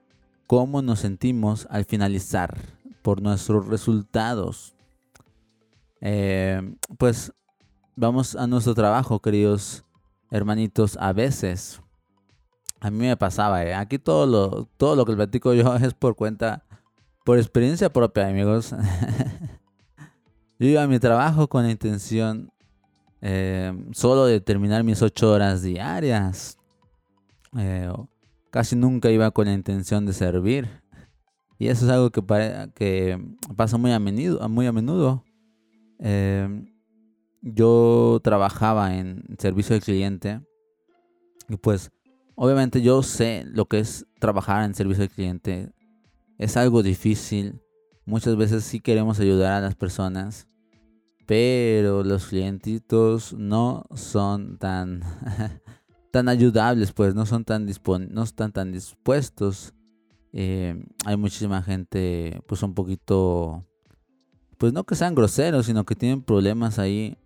cómo 0.47 0.83
nos 0.83 1.01
sentimos 1.01 1.67
al 1.71 1.87
finalizar, 1.87 2.59
por 3.01 3.23
nuestros 3.23 3.67
resultados. 3.67 4.75
Eh, 6.03 6.77
pues 6.99 7.33
vamos 7.97 8.37
a 8.37 8.47
nuestro 8.47 8.75
trabajo, 8.75 9.21
queridos 9.21 9.85
hermanitos, 10.31 10.97
a 11.01 11.13
veces. 11.13 11.81
A 12.79 12.91
mí 12.91 12.99
me 12.99 13.17
pasaba, 13.17 13.65
¿eh? 13.65 13.75
aquí 13.75 13.99
todo 13.99 14.27
lo, 14.27 14.69
todo 14.77 14.95
lo 14.95 15.07
que 15.07 15.15
platico 15.15 15.55
yo 15.55 15.75
es 15.83 15.95
por 15.95 16.15
cuenta, 16.15 16.65
por 17.25 17.39
experiencia 17.39 17.93
propia, 17.93 18.29
amigos. 18.29 18.73
yo 20.59 20.69
iba 20.69 20.83
a 20.83 20.87
mi 20.87 20.99
trabajo 20.99 21.49
con 21.49 21.65
la 21.65 21.71
intención 21.71 22.53
eh, 23.23 23.73
solo 23.93 24.27
de 24.27 24.41
terminar 24.41 24.85
mis 24.85 25.01
ocho 25.03 25.33
horas 25.33 25.63
diarias. 25.63 26.59
Eh, 27.59 27.91
casi 28.51 28.77
nunca 28.77 29.11
iba 29.11 29.31
con 29.31 29.47
la 29.47 29.55
intención 29.55 30.05
de 30.05 30.13
servir. 30.13 30.69
Y 31.59 31.69
eso 31.69 31.87
es 31.87 31.91
algo 31.91 32.11
que, 32.11 33.19
pasa 33.57 33.79
muy 33.79 33.93
a 33.93 33.99
menudo. 33.99 34.43
A 34.43 34.49
menudo. 34.49 35.25
Eh, 35.99 36.76
yo 37.55 38.21
trabajaba 38.25 38.97
en 38.97 39.23
servicio 39.39 39.77
al 39.77 39.83
cliente 39.83 40.41
y 41.49 41.57
pues 41.57 41.93
obviamente 42.35 42.83
yo 42.83 43.05
sé 43.05 43.45
lo 43.47 43.67
que 43.67 43.79
es 43.79 44.05
trabajar 44.19 44.65
en 44.65 44.75
servicio 44.75 45.05
al 45.05 45.11
cliente. 45.11 45.71
Es 46.39 46.57
algo 46.57 46.83
difícil. 46.83 47.61
Muchas 48.05 48.37
veces 48.37 48.65
sí 48.65 48.81
queremos 48.81 49.21
ayudar 49.21 49.53
a 49.53 49.61
las 49.61 49.77
personas, 49.77 50.49
pero 51.25 52.03
los 52.03 52.27
clientitos 52.27 53.33
no 53.33 53.85
son 53.95 54.59
tan 54.59 55.03
tan 56.11 56.29
ayudables, 56.29 56.93
pues 56.93 57.15
no 57.15 57.27
son 57.27 57.45
tan 57.45 57.67
no 58.11 58.23
están 58.23 58.53
tan 58.53 58.73
dispuestos. 58.73 59.73
Eh, 60.33 60.85
hay 61.05 61.17
muchísima 61.17 61.63
gente, 61.63 62.43
pues 62.49 62.63
un 62.63 62.75
poquito, 62.75 63.65
pues 64.59 64.73
no 64.73 64.85
que 64.85 64.97
sean 64.97 65.15
groseros, 65.15 65.67
sino 65.67 65.85
que 65.85 65.95
tienen 65.95 66.23
problemas 66.23 66.79
ahí 66.79 67.17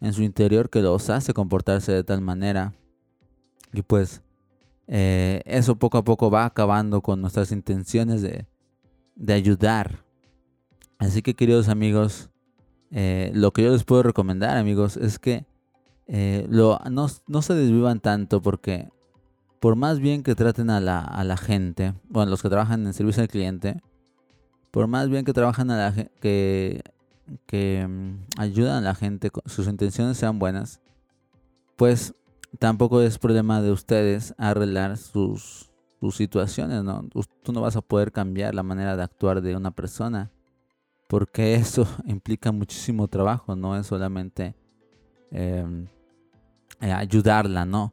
en 0.00 0.12
su 0.12 0.22
interior 0.22 0.70
que 0.70 0.82
los 0.82 1.10
hace 1.10 1.34
comportarse 1.34 1.92
de 1.92 2.04
tal 2.04 2.20
manera. 2.20 2.74
Y 3.72 3.82
pues 3.82 4.22
eh, 4.86 5.42
eso 5.44 5.76
poco 5.76 5.98
a 5.98 6.04
poco 6.04 6.30
va 6.30 6.46
acabando 6.46 7.02
con 7.02 7.20
nuestras 7.20 7.52
intenciones 7.52 8.22
de, 8.22 8.46
ayudar. 9.32 10.04
Así 10.98 11.22
que 11.22 11.34
queridos 11.34 11.68
amigos, 11.68 12.30
eh, 12.90 13.30
lo 13.34 13.52
que 13.52 13.62
yo 13.62 13.72
les 13.72 13.84
puedo 13.84 14.02
recomendar 14.02 14.56
amigos 14.56 14.96
es 14.96 15.18
que 15.18 15.44
eh, 16.06 16.46
lo, 16.48 16.78
no, 16.90 17.08
se 17.08 17.54
desvivan 17.54 18.00
tanto 18.00 18.40
porque 18.40 18.88
por 19.60 19.76
más 19.76 20.00
bien 20.00 20.22
que 20.22 20.34
traten 20.34 20.70
a 20.70 20.80
la, 20.80 21.00
a 21.00 21.22
la 21.24 21.36
gente, 21.36 21.94
bueno, 22.08 22.30
los 22.30 22.40
que 22.40 22.48
trabajan 22.48 22.86
en 22.86 22.94
servicio 22.94 23.22
al 23.22 23.28
cliente, 23.28 23.82
por 24.70 24.86
más 24.86 25.10
bien 25.10 25.24
que 25.24 25.32
trabajan 25.32 25.70
a 25.70 25.76
la 25.76 26.04
que 26.20 26.82
que 27.46 27.86
mm, 27.88 28.40
ayudan 28.40 28.76
a 28.78 28.88
la 28.88 28.94
gente, 28.94 29.30
sus 29.46 29.66
intenciones 29.66 30.16
sean 30.16 30.38
buenas, 30.38 30.80
pues 31.76 32.14
tampoco 32.58 33.02
es 33.02 33.18
problema 33.18 33.60
de 33.62 33.70
ustedes 33.70 34.34
arreglar 34.38 34.96
sus, 34.96 35.70
sus 36.00 36.16
situaciones, 36.16 36.82
¿no? 36.84 37.08
Tú 37.42 37.52
no 37.52 37.60
vas 37.60 37.76
a 37.76 37.80
poder 37.80 38.12
cambiar 38.12 38.54
la 38.54 38.62
manera 38.62 38.96
de 38.96 39.02
actuar 39.02 39.42
de 39.42 39.56
una 39.56 39.70
persona, 39.70 40.30
porque 41.08 41.54
eso 41.54 41.86
implica 42.06 42.52
muchísimo 42.52 43.08
trabajo, 43.08 43.56
no 43.56 43.76
es 43.76 43.86
solamente 43.86 44.54
em, 45.30 45.86
eh, 46.80 46.92
ayudarla, 46.92 47.64
¿no? 47.64 47.92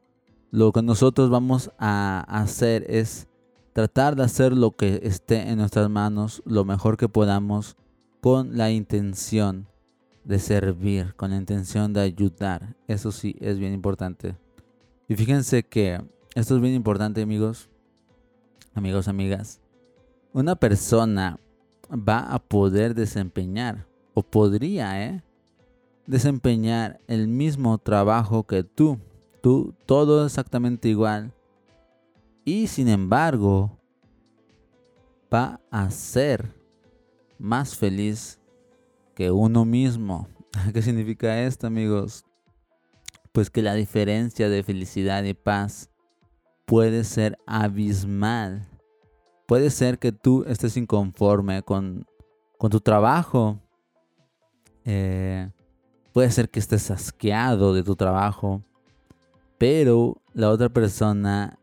Lo 0.51 0.71
que 0.71 0.81
nosotros 0.81 1.29
vamos 1.29 1.71
a 1.77 2.25
hacer 2.29 2.85
es 2.89 3.27
tratar 3.73 4.15
de 4.15 4.23
hacer 4.23 4.53
lo 4.53 4.71
que 4.71 5.01
esté 5.03 5.49
en 5.49 5.57
nuestras 5.57 5.89
manos, 5.89 6.41
lo 6.45 6.63
mejor 6.63 6.95
que 6.95 7.09
podamos, 7.09 7.75
con 8.25 8.57
la 8.57 8.71
intención 8.71 9.67
de 10.23 10.39
servir, 10.39 11.13
con 11.13 11.29
la 11.29 11.37
intención 11.37 11.93
de 11.93 12.01
ayudar. 12.01 12.75
Eso 12.87 13.11
sí 13.11 13.35
es 13.39 13.59
bien 13.59 13.71
importante. 13.71 14.35
Y 15.07 15.15
fíjense 15.15 15.61
que 15.61 16.03
esto 16.33 16.55
es 16.55 16.61
bien 16.63 16.73
importante, 16.73 17.21
amigos, 17.21 17.69
amigos, 18.73 19.07
amigas. 19.07 19.61
Una 20.33 20.55
persona 20.55 21.39
va 21.91 22.21
a 22.21 22.39
poder 22.39 22.95
desempeñar, 22.95 23.85
o 24.15 24.23
podría, 24.23 25.05
¿eh? 25.05 25.23
Desempeñar 26.07 26.99
el 27.05 27.27
mismo 27.27 27.77
trabajo 27.77 28.41
que 28.41 28.63
tú. 28.63 28.97
Tú, 29.43 29.75
todo 29.85 30.25
exactamente 30.25 30.89
igual. 30.89 31.31
Y 32.43 32.65
sin 32.65 32.87
embargo, 32.87 33.77
va 35.31 35.61
a 35.69 35.91
ser 35.91 36.54
más 37.37 37.75
feliz 37.75 38.39
que 39.15 39.31
uno 39.31 39.65
mismo. 39.65 40.27
¿Qué 40.73 40.81
significa 40.81 41.41
esto, 41.41 41.67
amigos? 41.67 42.25
Pues 43.31 43.49
que 43.49 43.61
la 43.61 43.73
diferencia 43.73 44.49
de 44.49 44.63
felicidad 44.63 45.23
y 45.23 45.33
paz 45.33 45.89
puede 46.65 47.03
ser 47.03 47.37
abismal. 47.45 48.67
Puede 49.47 49.69
ser 49.69 49.99
que 49.99 50.11
tú 50.11 50.43
estés 50.47 50.77
inconforme 50.77 51.61
con, 51.61 52.05
con 52.57 52.71
tu 52.71 52.79
trabajo. 52.79 53.59
Eh, 54.85 55.49
puede 56.13 56.31
ser 56.31 56.49
que 56.49 56.59
estés 56.59 56.89
asqueado 56.89 57.73
de 57.73 57.83
tu 57.83 57.95
trabajo. 57.95 58.61
Pero 59.57 60.21
la 60.33 60.49
otra 60.49 60.69
persona 60.69 61.59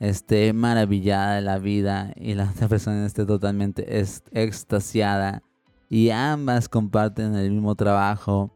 esté 0.00 0.52
maravillada 0.52 1.36
de 1.36 1.42
la 1.42 1.58
vida 1.58 2.12
y 2.16 2.34
la 2.34 2.50
otra 2.50 2.68
persona 2.68 3.06
esté 3.06 3.24
totalmente 3.24 4.00
extasiada 4.32 5.42
y 5.88 6.10
ambas 6.10 6.68
comparten 6.68 7.34
el 7.34 7.50
mismo 7.52 7.74
trabajo, 7.74 8.50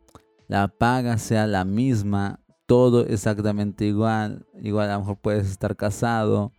la 0.48 0.68
paga 0.68 1.18
sea 1.18 1.46
la 1.46 1.64
misma, 1.64 2.40
todo 2.66 3.06
exactamente 3.06 3.84
igual, 3.84 4.46
igual 4.60 4.90
a 4.90 4.94
lo 4.94 5.00
mejor 5.00 5.18
puedes 5.18 5.48
estar 5.48 5.76
casado 5.76 6.52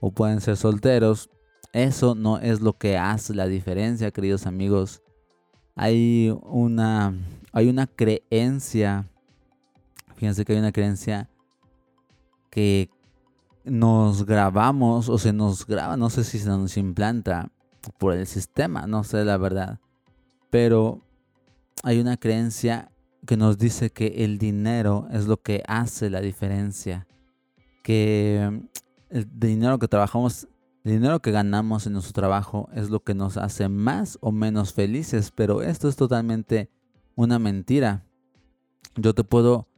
o 0.00 0.10
pueden 0.10 0.40
ser 0.40 0.56
solteros, 0.56 1.30
eso 1.72 2.14
no 2.14 2.38
es 2.38 2.60
lo 2.60 2.78
que 2.78 2.96
hace 2.98 3.34
la 3.34 3.46
diferencia, 3.46 4.10
queridos 4.10 4.46
amigos. 4.46 5.02
Hay 5.74 6.36
una, 6.42 7.14
hay 7.52 7.68
una 7.68 7.86
creencia, 7.86 9.06
fíjense 10.14 10.44
que 10.44 10.52
hay 10.52 10.58
una 10.58 10.72
creencia 10.72 11.28
que 12.50 12.90
nos 13.64 14.26
grabamos 14.26 15.08
o 15.08 15.18
se 15.18 15.32
nos 15.32 15.66
graba, 15.66 15.96
no 15.96 16.10
sé 16.10 16.24
si 16.24 16.38
se 16.38 16.48
nos 16.48 16.76
implanta 16.76 17.50
por 17.98 18.14
el 18.14 18.26
sistema, 18.26 18.86
no 18.86 19.04
sé 19.04 19.24
la 19.24 19.36
verdad. 19.36 19.80
Pero 20.50 21.02
hay 21.82 22.00
una 22.00 22.16
creencia 22.16 22.90
que 23.26 23.36
nos 23.36 23.58
dice 23.58 23.90
que 23.90 24.24
el 24.24 24.38
dinero 24.38 25.08
es 25.10 25.26
lo 25.26 25.38
que 25.38 25.62
hace 25.66 26.10
la 26.10 26.20
diferencia. 26.20 27.06
Que 27.82 28.62
el 29.10 29.28
dinero 29.38 29.78
que 29.78 29.88
trabajamos, 29.88 30.48
el 30.84 30.92
dinero 30.92 31.20
que 31.20 31.30
ganamos 31.30 31.86
en 31.86 31.94
nuestro 31.94 32.12
trabajo 32.12 32.68
es 32.74 32.90
lo 32.90 33.00
que 33.00 33.14
nos 33.14 33.36
hace 33.36 33.68
más 33.68 34.18
o 34.20 34.32
menos 34.32 34.72
felices. 34.72 35.32
Pero 35.34 35.62
esto 35.62 35.88
es 35.88 35.96
totalmente 35.96 36.70
una 37.14 37.38
mentira. 37.38 38.04
Yo 38.96 39.14
te 39.14 39.24
puedo 39.24 39.68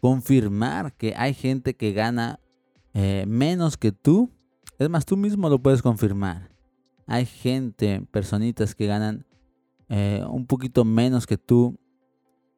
confirmar 0.00 0.94
que 0.94 1.14
hay 1.16 1.34
gente 1.34 1.76
que 1.76 1.92
gana 1.92 2.40
eh, 2.98 3.26
menos 3.28 3.76
que 3.76 3.92
tú. 3.92 4.30
Es 4.78 4.88
más, 4.88 5.04
tú 5.04 5.18
mismo 5.18 5.50
lo 5.50 5.62
puedes 5.62 5.82
confirmar. 5.82 6.48
Hay 7.06 7.26
gente, 7.26 8.00
personitas 8.10 8.74
que 8.74 8.86
ganan 8.86 9.26
eh, 9.90 10.24
un 10.26 10.46
poquito 10.46 10.82
menos 10.82 11.26
que 11.26 11.36
tú 11.36 11.78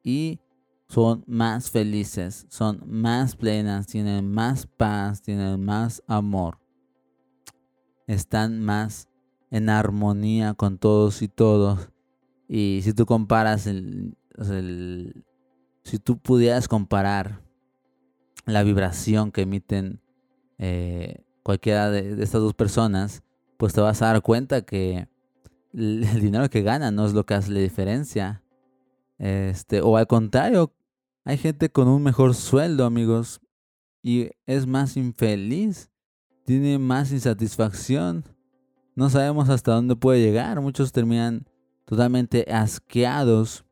y 0.01 0.39
son 0.87 1.25
más 1.27 1.69
felices, 1.69 2.45
son 2.47 2.81
más 2.87 3.35
plenas, 3.35 3.87
tienen 3.87 4.31
más 4.31 4.65
paz, 4.65 5.21
tienen 5.21 5.61
más 5.61 6.01
amor. 6.07 6.57
Están 8.07 8.61
más 8.61 9.09
en 9.51 9.69
armonía 9.69 10.53
con 10.53 10.77
todos 10.77 11.21
y 11.21 11.27
todos. 11.27 11.89
Y 12.47 12.79
si 12.83 12.93
tú 12.93 13.05
comparas 13.05 13.67
el, 13.67 14.15
el 14.37 15.25
si 15.83 15.99
tú 15.99 16.17
pudieras 16.17 16.69
comparar 16.69 17.43
la 18.45 18.63
vibración 18.63 19.33
que 19.33 19.41
emiten 19.41 19.99
eh, 20.59 21.23
cualquiera 21.41 21.89
de, 21.89 22.21
estas 22.21 22.41
dos 22.41 22.53
personas, 22.53 23.23
pues 23.57 23.73
te 23.73 23.81
vas 23.81 24.01
a 24.01 24.07
dar 24.07 24.21
cuenta 24.21 24.61
que 24.61 25.07
el 25.73 26.21
dinero 26.21 26.49
que 26.49 26.61
gana 26.61 26.91
no 26.91 27.05
es 27.05 27.13
lo 27.13 27.25
que 27.25 27.33
hace 27.33 27.51
la 27.51 27.59
diferencia. 27.59 28.43
Este, 29.17 29.81
o 29.81 29.97
al 29.97 30.07
contrario, 30.07 30.73
hay 31.25 31.37
gente 31.37 31.69
con 31.69 31.87
un 31.87 32.03
mejor 32.03 32.35
sueldo, 32.35 32.85
amigos, 32.85 33.41
y 34.01 34.29
es 34.45 34.65
más 34.65 34.95
infeliz, 34.97 35.89
tiene 36.45 36.79
más 36.79 37.11
insatisfacción. 37.11 38.23
No 38.95 39.09
sabemos 39.09 39.49
hasta 39.49 39.73
dónde 39.73 39.95
puede 39.95 40.21
llegar. 40.21 40.61
Muchos 40.61 40.91
terminan 40.91 41.45
totalmente 41.85 42.45
asqueados 42.51 43.65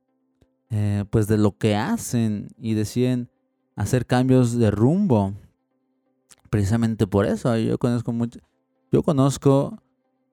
eh, 0.69 1.05
pues 1.09 1.27
de 1.27 1.37
lo 1.37 1.57
que 1.57 1.75
hacen 1.75 2.49
y 2.57 2.73
deciden 2.73 3.29
hacer 3.75 4.05
cambios 4.05 4.57
de 4.57 4.69
rumbo. 4.69 5.33
Precisamente 6.49 7.07
por 7.07 7.25
eso 7.25 7.55
yo 7.57 7.77
conozco 7.77 8.13
mucho, 8.13 8.39
yo 8.91 9.03
conozco, 9.03 9.81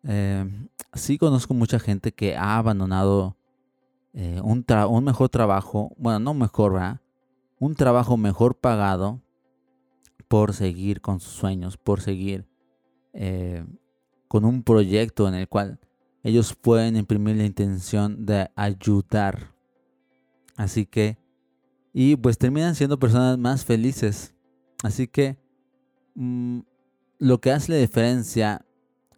eh, 0.05 0.49
sí 0.95 1.19
conozco 1.19 1.55
mucha 1.55 1.79
gente 1.79 2.13
que 2.13 2.37
ha 2.37 2.59
abandonado 2.59 3.37
eh, 4.13 4.41
un, 4.43 4.65
un, 4.89 5.05
mejor 5.05 5.29
trabajo, 5.29 5.93
bueno, 5.99 6.19
no 6.19 6.35
mejor. 6.35 7.01
Un 7.59 7.75
trabajo 7.75 8.17
mejor 8.17 8.57
pagado 8.57 9.21
por 10.29 10.53
seguir 10.53 11.01
con 11.01 11.21
sus 11.21 11.33
sueños, 11.33 11.77
por 11.77 12.01
seguir 12.01 12.47
con 14.27 14.45
un 14.45 14.65
proyecto 14.65 15.29
en 15.29 15.35
el 15.35 15.49
cual 15.49 15.79
ellos 16.25 16.55
pueden 16.55 16.97
imprimir 16.97 17.37
la 17.37 17.45
intención 17.45 18.27
de 18.27 18.51
ayudar 18.57 19.55
Así 20.57 20.87
que, 20.87 21.19
y 21.93 22.17
pues 22.17 22.39
terminan 22.39 22.75
siendo 22.75 22.99
personas 22.99 23.39
más 23.39 23.65
felices. 23.65 24.35
Así 24.83 25.09
que, 25.09 25.37
mm, 26.15 26.61
lo 27.19 27.41
que 27.41 27.53
hace 27.53 27.73
la 27.73 27.79
diferencia 27.79 28.65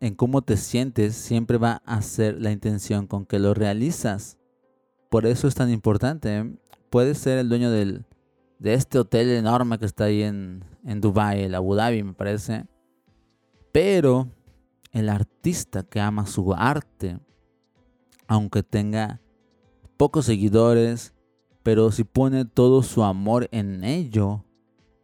en 0.00 0.14
cómo 0.14 0.42
te 0.42 0.56
sientes 0.56 1.14
siempre 1.14 1.58
va 1.58 1.82
a 1.84 2.02
ser 2.02 2.40
la 2.40 2.52
intención 2.52 3.06
con 3.06 3.26
que 3.26 3.38
lo 3.38 3.54
realizas. 3.54 4.38
Por 5.08 5.26
eso 5.26 5.48
es 5.48 5.54
tan 5.54 5.70
importante. 5.70 6.38
¿eh? 6.38 6.54
Puedes 6.90 7.18
ser 7.18 7.38
el 7.38 7.48
dueño 7.48 7.70
del, 7.70 8.04
de 8.58 8.74
este 8.74 8.98
hotel 8.98 9.30
enorme 9.30 9.78
que 9.78 9.86
está 9.86 10.04
ahí 10.04 10.22
en, 10.22 10.64
en 10.84 11.00
Dubai, 11.00 11.42
el 11.44 11.54
Abu 11.54 11.74
Dhabi, 11.74 12.02
me 12.02 12.12
parece. 12.12 12.66
Pero 13.72 14.28
el 14.92 15.08
artista 15.08 15.82
que 15.82 16.00
ama 16.00 16.26
su 16.26 16.54
arte, 16.54 17.18
aunque 18.26 18.62
tenga 18.62 19.20
pocos 19.96 20.26
seguidores, 20.26 21.12
pero 21.62 21.90
si 21.90 22.04
pone 22.04 22.44
todo 22.44 22.82
su 22.82 23.02
amor 23.02 23.48
en 23.50 23.84
ello, 23.84 24.45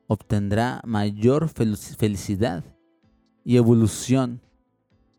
obtendrá 0.06 0.80
mayor 0.84 1.48
felicidad 1.48 2.64
y 3.44 3.56
evolución 3.56 4.40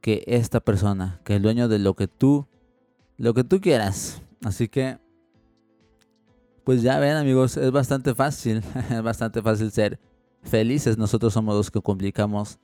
que 0.02 0.24
esta 0.28 0.60
persona, 0.60 1.22
que 1.24 1.36
el 1.36 1.42
dueño 1.42 1.68
de 1.68 1.80
lo 1.80 1.96
que 1.96 2.08
tú, 2.08 2.48
lo 3.18 3.34
que 3.34 3.44
tú 3.44 3.62
quieras. 3.62 4.22
Así 4.44 4.68
que, 4.68 5.00
pues 6.64 6.82
ya 6.82 7.00
ven 7.00 7.16
amigos, 7.16 7.58
es 7.58 7.72
bastante 7.72 8.14
fácil, 8.14 8.62
es 8.90 9.02
bastante 9.02 9.42
fácil 9.42 9.72
ser 9.72 10.00
felices. 10.42 10.98
Nosotros 10.98 11.34
somos 11.34 11.56
los 11.56 11.72
que 11.72 11.82
complicamos, 11.82 12.60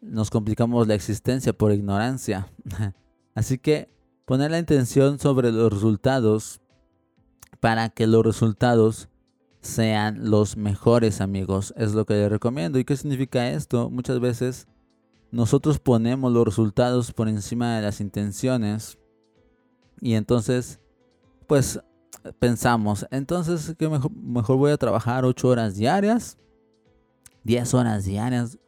nos 0.00 0.30
complicamos 0.30 0.86
la 0.86 0.94
existencia 0.94 1.52
por 1.52 1.72
ignorancia. 1.72 2.52
Así 3.34 3.58
que 3.58 3.90
poner 4.24 4.50
la 4.50 4.58
intención 4.58 5.18
sobre 5.18 5.52
los 5.52 5.72
resultados 5.72 6.60
para 7.60 7.88
que 7.88 8.06
los 8.06 8.24
resultados 8.24 9.08
sean 9.60 10.30
los 10.30 10.56
mejores 10.56 11.20
amigos. 11.20 11.74
Es 11.76 11.94
lo 11.94 12.04
que 12.06 12.14
les 12.14 12.30
recomiendo. 12.30 12.78
¿Y 12.78 12.84
qué 12.84 12.96
significa 12.96 13.50
esto? 13.50 13.90
Muchas 13.90 14.20
veces 14.20 14.68
nosotros 15.30 15.78
ponemos 15.78 16.32
los 16.32 16.44
resultados 16.44 17.12
por 17.12 17.28
encima 17.28 17.76
de 17.76 17.82
las 17.82 18.00
intenciones 18.00 18.98
y 20.00 20.14
entonces 20.14 20.80
pues 21.46 21.80
pensamos, 22.38 23.06
entonces 23.10 23.74
que 23.78 23.88
mejor, 23.88 24.10
mejor 24.12 24.56
voy 24.56 24.72
a 24.72 24.76
trabajar 24.76 25.24
8 25.24 25.48
horas 25.48 25.76
diarias, 25.76 26.38
10 27.44 27.74
horas 27.74 28.04
diarias 28.04 28.58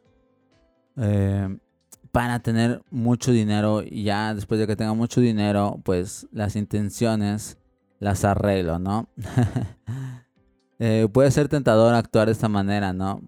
eh, 0.96 1.58
para 2.12 2.40
tener 2.40 2.82
mucho 2.90 3.32
dinero 3.32 3.82
y 3.82 4.04
ya 4.04 4.34
después 4.34 4.60
de 4.60 4.66
que 4.66 4.76
tenga 4.76 4.94
mucho 4.94 5.20
dinero 5.20 5.80
pues 5.84 6.26
las 6.32 6.56
intenciones 6.56 7.58
las 7.98 8.24
arreglo, 8.24 8.78
¿no? 8.78 9.08
Eh, 10.78 11.08
puede 11.12 11.30
ser 11.30 11.48
tentador 11.48 11.94
actuar 11.94 12.26
de 12.26 12.32
esta 12.32 12.48
manera, 12.48 12.92
¿no? 12.92 13.22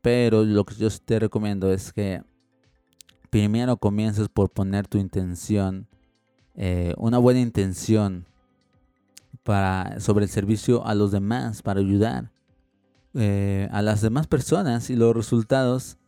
Pero 0.00 0.44
lo 0.44 0.64
que 0.64 0.74
yo 0.76 0.88
te 1.04 1.18
recomiendo 1.18 1.72
es 1.72 1.92
que 1.92 2.22
primero 3.28 3.76
comiences 3.76 4.28
por 4.28 4.50
poner 4.50 4.86
tu 4.86 4.98
intención, 4.98 5.88
eh, 6.54 6.94
una 6.96 7.18
buena 7.18 7.40
intención 7.40 8.26
para, 9.42 10.00
sobre 10.00 10.24
el 10.24 10.30
servicio 10.30 10.86
a 10.86 10.94
los 10.94 11.12
demás, 11.12 11.60
para 11.60 11.80
ayudar 11.80 12.30
eh, 13.14 13.68
a 13.72 13.82
las 13.82 14.00
demás 14.00 14.26
personas 14.26 14.88
y 14.90 14.96
los 14.96 15.14
resultados 15.14 15.98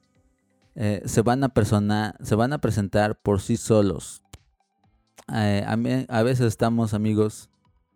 se, 0.75 1.23
van 1.23 1.43
a 1.43 1.53
se 2.23 2.35
van 2.37 2.53
a 2.53 2.59
presentar 2.59 3.19
por 3.21 3.41
sí 3.41 3.57
solos. 3.57 4.23
a 5.27 6.23
veces 6.23 6.47
estamos, 6.47 6.95
amigos, 6.95 7.51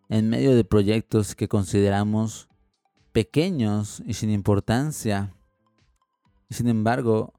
en 0.09 0.29
medio 0.29 0.57
de 0.57 0.65
proyectos 0.65 1.37
que 1.37 1.47
consideramos 1.47 2.49
pequeños 3.13 4.03
y 4.07 4.15
sin 4.15 4.31
importancia. 4.31 5.35
Y 6.49 6.55
sin 6.55 6.69
embargo, 6.69 7.33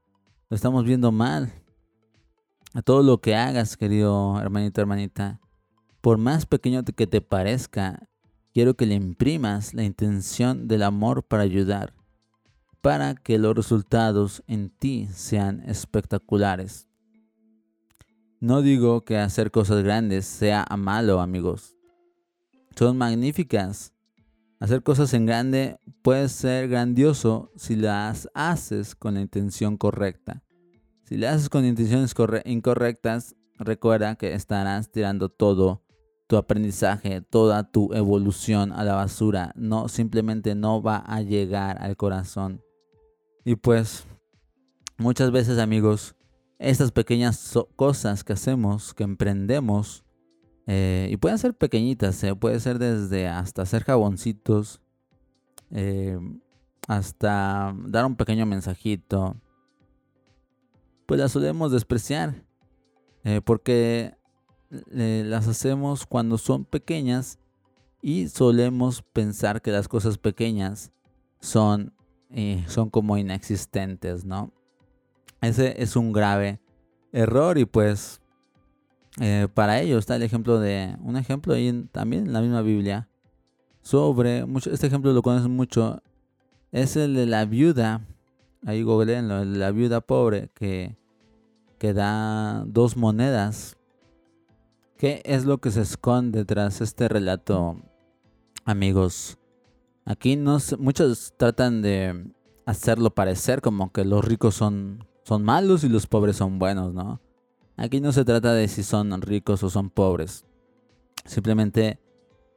lo 0.50 0.56
estamos 0.56 0.86
viendo 0.86 1.12
mal. 1.12 1.52
A 2.74 2.82
todo 2.82 3.04
lo 3.04 3.22
que 3.22 3.36
hagas, 3.36 3.78
querido 3.78 4.40
hermanito, 4.40 4.82
hermanita, 4.82 5.40
por 6.02 6.18
más 6.18 6.46
pequeño 6.46 6.84
que 6.84 7.06
te 7.06 7.22
parezca, 7.22 8.10
quiero 8.54 8.76
que 8.76 8.86
le 8.86 8.96
imprimas 8.96 9.74
la 9.74 9.84
intención 9.84 10.68
del 10.68 10.84
amor 10.84 11.24
para 11.24 11.44
ayudar, 11.44 11.94
para 12.82 13.14
que 13.14 13.38
los 13.38 13.56
resultados 13.56 14.44
en 14.48 14.70
ti 14.70 15.08
sean 15.14 15.62
espectaculares. 15.70 16.88
No 18.40 18.62
digo 18.62 19.06
que 19.06 19.18
hacer 19.18 19.52
cosas 19.52 19.84
grandes 19.84 20.26
sea 20.26 20.66
malo, 20.78 21.22
amigos 21.22 21.74
son 22.76 22.98
magníficas. 22.98 23.93
Hacer 24.64 24.82
cosas 24.82 25.14
en 25.14 25.26
grande 25.26 25.78
puede 26.04 26.30
ser 26.30 26.70
grandioso 26.70 27.52
si 27.58 27.76
las 27.76 28.30
haces 28.34 28.96
con 28.96 29.16
la 29.16 29.20
intención 29.20 29.76
correcta. 29.76 30.42
Si 31.04 31.18
las 31.18 31.36
haces 31.36 31.50
con 31.50 31.66
intenciones 31.66 32.16
incorrectas, 32.46 33.36
recuerda 33.60 34.16
que 34.16 34.32
estarás 34.36 34.90
tirando 34.90 35.28
todo 35.28 35.84
tu 36.28 36.38
aprendizaje, 36.38 37.20
toda 37.20 37.72
tu 37.72 37.94
evolución 37.94 38.72
a 38.72 38.86
la 38.86 38.96
basura. 38.96 39.52
No, 39.58 39.90
simplemente 39.90 40.56
no 40.56 40.82
va 40.82 40.96
a 40.96 41.20
llegar 41.20 41.84
al 41.84 41.98
corazón. 41.98 42.62
Y 43.44 43.58
pues, 43.58 44.06
muchas 44.98 45.32
veces 45.32 45.60
amigos, 45.60 46.16
estas 46.58 46.94
pequeñas 46.94 47.54
cosas 47.76 48.24
que 48.24 48.32
hacemos, 48.32 48.94
que 48.94 49.04
emprendemos, 49.04 50.03
eh, 50.66 51.10
y 51.12 51.18
pueden 51.18 51.38
ser 51.38 51.54
pequeñitas, 51.54 52.24
eh, 52.24 52.36
puede 52.36 52.60
ser 52.60 52.80
desde 52.80 53.28
hasta 53.28 53.64
hacer 53.64 53.84
jaboncitos, 53.84 54.82
eh, 55.72 56.18
hasta 56.88 57.76
dar 57.86 58.06
un 58.06 58.16
pequeño 58.16 58.46
mensajito. 58.46 59.36
Pues 61.06 61.20
las 61.20 61.32
solemos 61.32 61.72
despreciar, 61.72 62.46
porque 63.44 64.16
las 64.90 65.48
hacemos 65.48 66.06
cuando 66.06 66.38
son 66.38 66.64
pequeñas 66.64 67.40
y 68.02 68.30
solemos 68.30 69.02
pensar 69.02 69.62
que 69.62 69.72
las 69.72 69.90
cosas 69.90 70.18
pequeñas 70.18 70.94
son, 71.42 71.94
son 72.68 72.90
como 72.90 73.18
inexistentes, 73.18 74.24
¿no? 74.24 74.54
Ese 75.42 75.82
es 75.84 75.98
un 75.98 76.14
grave 76.14 76.62
error 77.12 77.58
y 77.58 77.66
pues 77.66 78.23
eh, 79.22 79.48
para 79.54 79.80
ello 79.80 79.98
está 79.98 80.16
el 80.16 80.24
ejemplo 80.24 80.60
de, 80.60 80.96
un 81.02 81.18
ejemplo 81.18 81.54
ahí 81.54 81.88
también 81.92 82.28
en 82.28 82.34
la 82.34 82.42
misma 82.42 82.62
Biblia, 82.62 83.10
sobre, 83.82 84.46
este 84.72 84.88
ejemplo 84.88 85.14
lo 85.14 85.22
conocen 85.22 85.52
mucho, 85.52 86.02
es 86.72 86.96
el 86.96 87.14
de 87.14 87.26
la 87.26 87.46
viuda, 87.46 88.02
ahí 88.66 88.82
googleenlo, 88.82 89.46
la 89.46 89.72
viuda 89.72 90.02
pobre 90.02 90.50
que, 90.56 90.98
que 91.78 91.94
da 91.94 92.64
dos 92.66 92.98
monedas. 92.98 93.78
¿Qué 94.98 95.22
es 95.26 95.44
lo 95.46 95.58
que 95.58 95.70
se 95.70 95.82
esconde 95.82 96.46
tras 96.46 96.80
este 96.80 97.10
relato, 97.10 97.78
amigos? 98.64 99.38
Aquí 100.06 100.38
no, 100.38 100.58
muchos 100.80 101.34
tratan 101.38 101.82
de 101.82 102.32
hacerlo 102.66 103.14
parecer 103.14 103.62
como 103.62 103.92
que 103.92 104.06
los 104.06 104.24
ricos 104.24 104.56
son, 104.56 105.06
son 105.24 105.44
malos 105.44 105.84
y 105.84 105.90
los 105.90 106.08
pobres 106.08 106.38
son 106.38 106.58
buenos, 106.58 106.94
¿no? 106.94 107.20
Aquí 107.76 108.00
no 108.00 108.12
se 108.12 108.26
trata 108.26 108.54
de 108.54 108.68
si 108.68 108.84
son 108.84 109.22
ricos 109.22 109.64
o 109.64 109.70
son 109.70 109.90
pobres. 109.90 110.46
Simplemente 111.26 112.00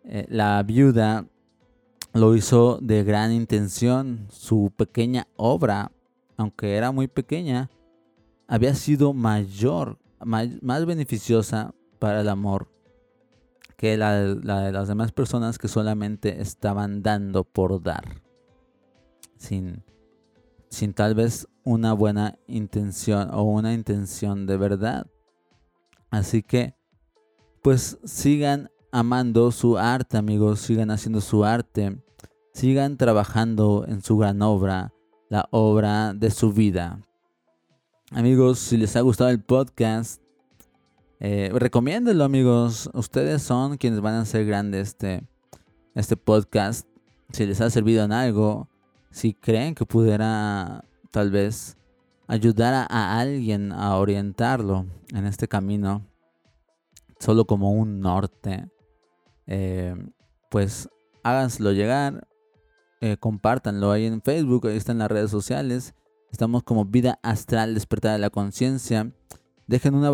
eh, 0.04 0.26
la 0.28 0.62
viuda 0.62 1.26
lo 2.12 2.34
hizo 2.34 2.78
de 2.80 3.04
gran 3.04 3.32
intención. 3.32 4.26
Su 4.30 4.72
pequeña 4.76 5.26
obra, 5.36 5.92
aunque 6.36 6.76
era 6.76 6.92
muy 6.92 7.08
pequeña, 7.08 7.70
había 8.46 8.74
sido 8.74 9.12
mayor 9.12 9.98
más, 10.24 10.86
beneficiosa 10.86 11.74
para 11.98 12.20
el 12.20 12.28
amor 12.28 12.68
que 13.76 13.96
la, 13.96 14.14
de 14.14 14.72
las 14.72 14.88
demás 14.88 15.12
personas 15.12 15.58
que 15.58 15.68
solamente 15.68 16.40
estaban 16.40 17.02
dando 17.02 17.44
por 17.44 17.82
dar. 17.82 18.22
Sin, 19.36 19.82
sin 20.76 20.92
tal 20.92 21.14
vez 21.14 21.48
una 21.64 21.94
buena 21.94 22.38
intención 22.46 23.30
o 23.32 23.44
una 23.44 23.72
intención 23.72 24.44
de 24.44 24.58
verdad. 24.58 25.06
Así 26.10 26.42
que, 26.42 26.74
pues 27.62 27.98
sigan 28.04 28.70
amando 28.92 29.52
su 29.52 29.78
arte, 29.78 30.18
amigos, 30.18 30.60
sigan 30.60 30.90
haciendo 30.90 31.22
su 31.22 31.46
arte, 31.46 31.96
sigan 32.52 32.98
trabajando 32.98 33.86
en 33.88 34.02
su 34.02 34.18
gran 34.18 34.42
obra, 34.42 34.92
la 35.30 35.48
obra 35.50 36.12
de 36.12 36.30
su 36.30 36.52
vida. 36.52 37.00
Amigos, 38.10 38.58
si 38.58 38.76
les 38.76 38.96
ha 38.96 39.00
gustado 39.00 39.30
el 39.30 39.40
podcast, 39.40 40.20
eh, 41.20 41.50
amigos. 42.22 42.90
Ustedes 42.92 43.40
son 43.40 43.78
quienes 43.78 44.02
van 44.02 44.14
a 44.14 44.20
hacer 44.20 44.44
grande 44.44 44.80
este, 44.80 45.26
este 45.94 46.18
podcast. 46.18 46.86
Si 47.32 47.46
les 47.46 47.62
ha 47.62 47.70
servido 47.70 48.04
en 48.04 48.12
algo, 48.12 48.68
si 49.16 49.32
creen 49.32 49.74
que 49.74 49.86
pudiera 49.86 50.84
tal 51.10 51.30
vez 51.30 51.78
ayudar 52.26 52.74
a, 52.74 53.18
alguien 53.18 53.72
a 53.72 53.96
orientarlo 53.96 54.84
en 55.14 55.24
este 55.24 55.48
camino, 55.48 56.06
solo 57.18 57.46
como 57.46 57.72
un 57.72 58.00
norte, 58.00 58.68
eh, 59.46 59.96
pues 60.50 60.90
háganselo 61.22 61.72
llegar, 61.72 62.28
eh, 63.00 63.16
compártanlo 63.18 63.90
ahí 63.90 64.04
en 64.04 64.20
Facebook, 64.20 64.66
ahí 64.66 64.76
están 64.76 64.98
las 64.98 65.10
redes 65.10 65.30
sociales. 65.30 65.94
Estamos 66.30 66.62
como 66.62 66.84
Vida 66.84 67.18
Astral 67.22 67.72
Despertar 67.72 68.12
de 68.12 68.18
la 68.18 68.28
Conciencia. 68.28 69.10
Dejen 69.66 69.94
una, 69.94 70.10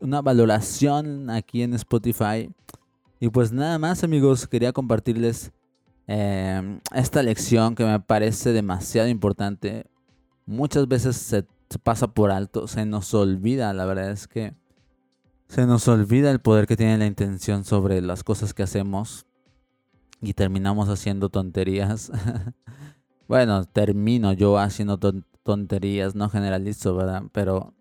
una 0.00 0.20
valoración 0.20 1.30
aquí 1.30 1.62
en 1.62 1.74
Spotify. 1.74 2.50
Y 3.20 3.28
pues 3.28 3.52
nada 3.52 3.78
más 3.78 4.02
amigos, 4.02 4.48
quería 4.48 4.72
compartirles 4.72 5.52
em, 6.06 6.80
esta 6.94 7.22
lección 7.22 7.74
que 7.74 7.84
me 7.84 8.00
parece 8.00 8.52
demasiado 8.52 9.08
importante. 9.08 9.86
Muchas 10.46 10.88
veces 10.88 11.16
se, 11.16 11.44
pasa 11.82 12.08
por 12.08 12.30
alto, 12.30 12.68
se 12.68 12.84
nos 12.84 13.14
olvida, 13.14 13.72
la 13.72 13.84
verdad 13.86 14.10
es 14.10 14.28
que 14.28 14.54
se 15.48 15.66
nos 15.66 15.86
olvida 15.88 16.30
el 16.30 16.40
poder 16.40 16.66
que 16.66 16.76
tiene 16.76 16.98
la 16.98 17.06
intención 17.06 17.64
sobre 17.64 18.00
las 18.00 18.24
cosas 18.24 18.54
que 18.54 18.62
hacemos 18.62 19.26
y 20.20 20.34
terminamos 20.34 20.88
haciendo 20.88 21.28
tonterías. 21.28 22.10
bueno, 23.28 23.64
termino 23.64 24.32
yo 24.32 24.58
haciendo 24.58 24.98
tonterías, 25.42 26.14
no 26.14 26.30
generalizo, 26.30 26.94
¿verdad? 26.96 27.24
Pero 27.32 27.74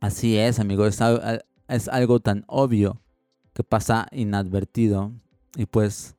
así 0.00 0.36
es, 0.36 0.58
amigo, 0.60 0.86
es, 0.86 1.00
es 1.68 1.88
algo 1.88 2.20
tan 2.20 2.44
obvio 2.46 3.00
que 3.54 3.64
pasa 3.64 4.06
inadvertido. 4.12 5.12
Y 5.56 5.66
pues, 5.66 6.16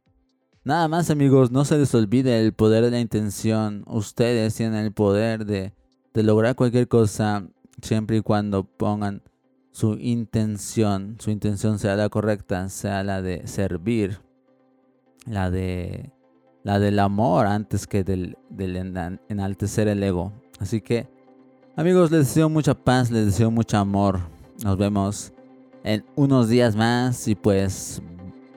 nada 0.66 0.88
más, 0.90 1.10
amigos, 1.10 1.52
no 1.52 1.64
se 1.64 1.78
les 1.78 1.96
olvide 1.96 2.40
el 2.42 2.52
poder 2.54 2.84
de 2.84 2.92
la 2.92 3.00
intención. 3.00 3.84
Ustedes 3.88 4.56
tienen 4.56 4.84
el 4.84 4.92
poder 4.92 5.46
de, 5.46 5.72
lograr 6.14 6.56
cualquier 6.56 6.88
cosa 6.88 7.48
siempre 7.82 8.18
y 8.18 8.22
cuando 8.22 8.64
pongan 8.64 9.22
su 9.72 9.94
intención, 9.94 11.18
su 11.20 11.32
intención 11.32 11.80
sea 11.80 11.96
la 11.96 12.10
correcta, 12.10 12.68
sea 12.70 13.04
la 13.04 13.22
de 13.22 13.48
servir 13.48 14.20
la 15.26 15.50
de 15.50 16.12
la 16.64 16.80
del 16.80 17.00
amor 17.00 17.46
antes 17.46 17.86
que 17.86 18.04
del, 18.04 18.38
del 18.50 18.76
enaltecer 19.30 19.88
el 19.88 20.02
ego. 20.02 20.34
Así 20.60 20.82
que, 20.82 21.08
amigos, 21.76 22.10
les 22.10 22.28
deseo 22.28 22.50
mucha 22.50 22.74
paz, 22.74 23.12
les 23.12 23.26
deseo 23.26 23.52
mucho 23.52 23.78
amor. 23.78 24.20
Nos 24.64 24.78
vemos 24.78 25.34
en 25.84 26.04
unos 26.16 26.50
días 26.50 26.76
más 26.76 27.28
y 27.28 27.36
pues 27.36 28.02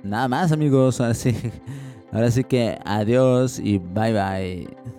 nada 0.03 0.29
más, 0.29 0.53
amigos. 0.53 1.01
Ahora 1.01 1.15
sí, 1.15 1.37
ahora 2.13 2.31
sí 2.31 2.45
que 2.45 2.79
adiós 2.85 3.59
y 3.59 3.79
bye 3.79 4.13
bye. 4.13 4.98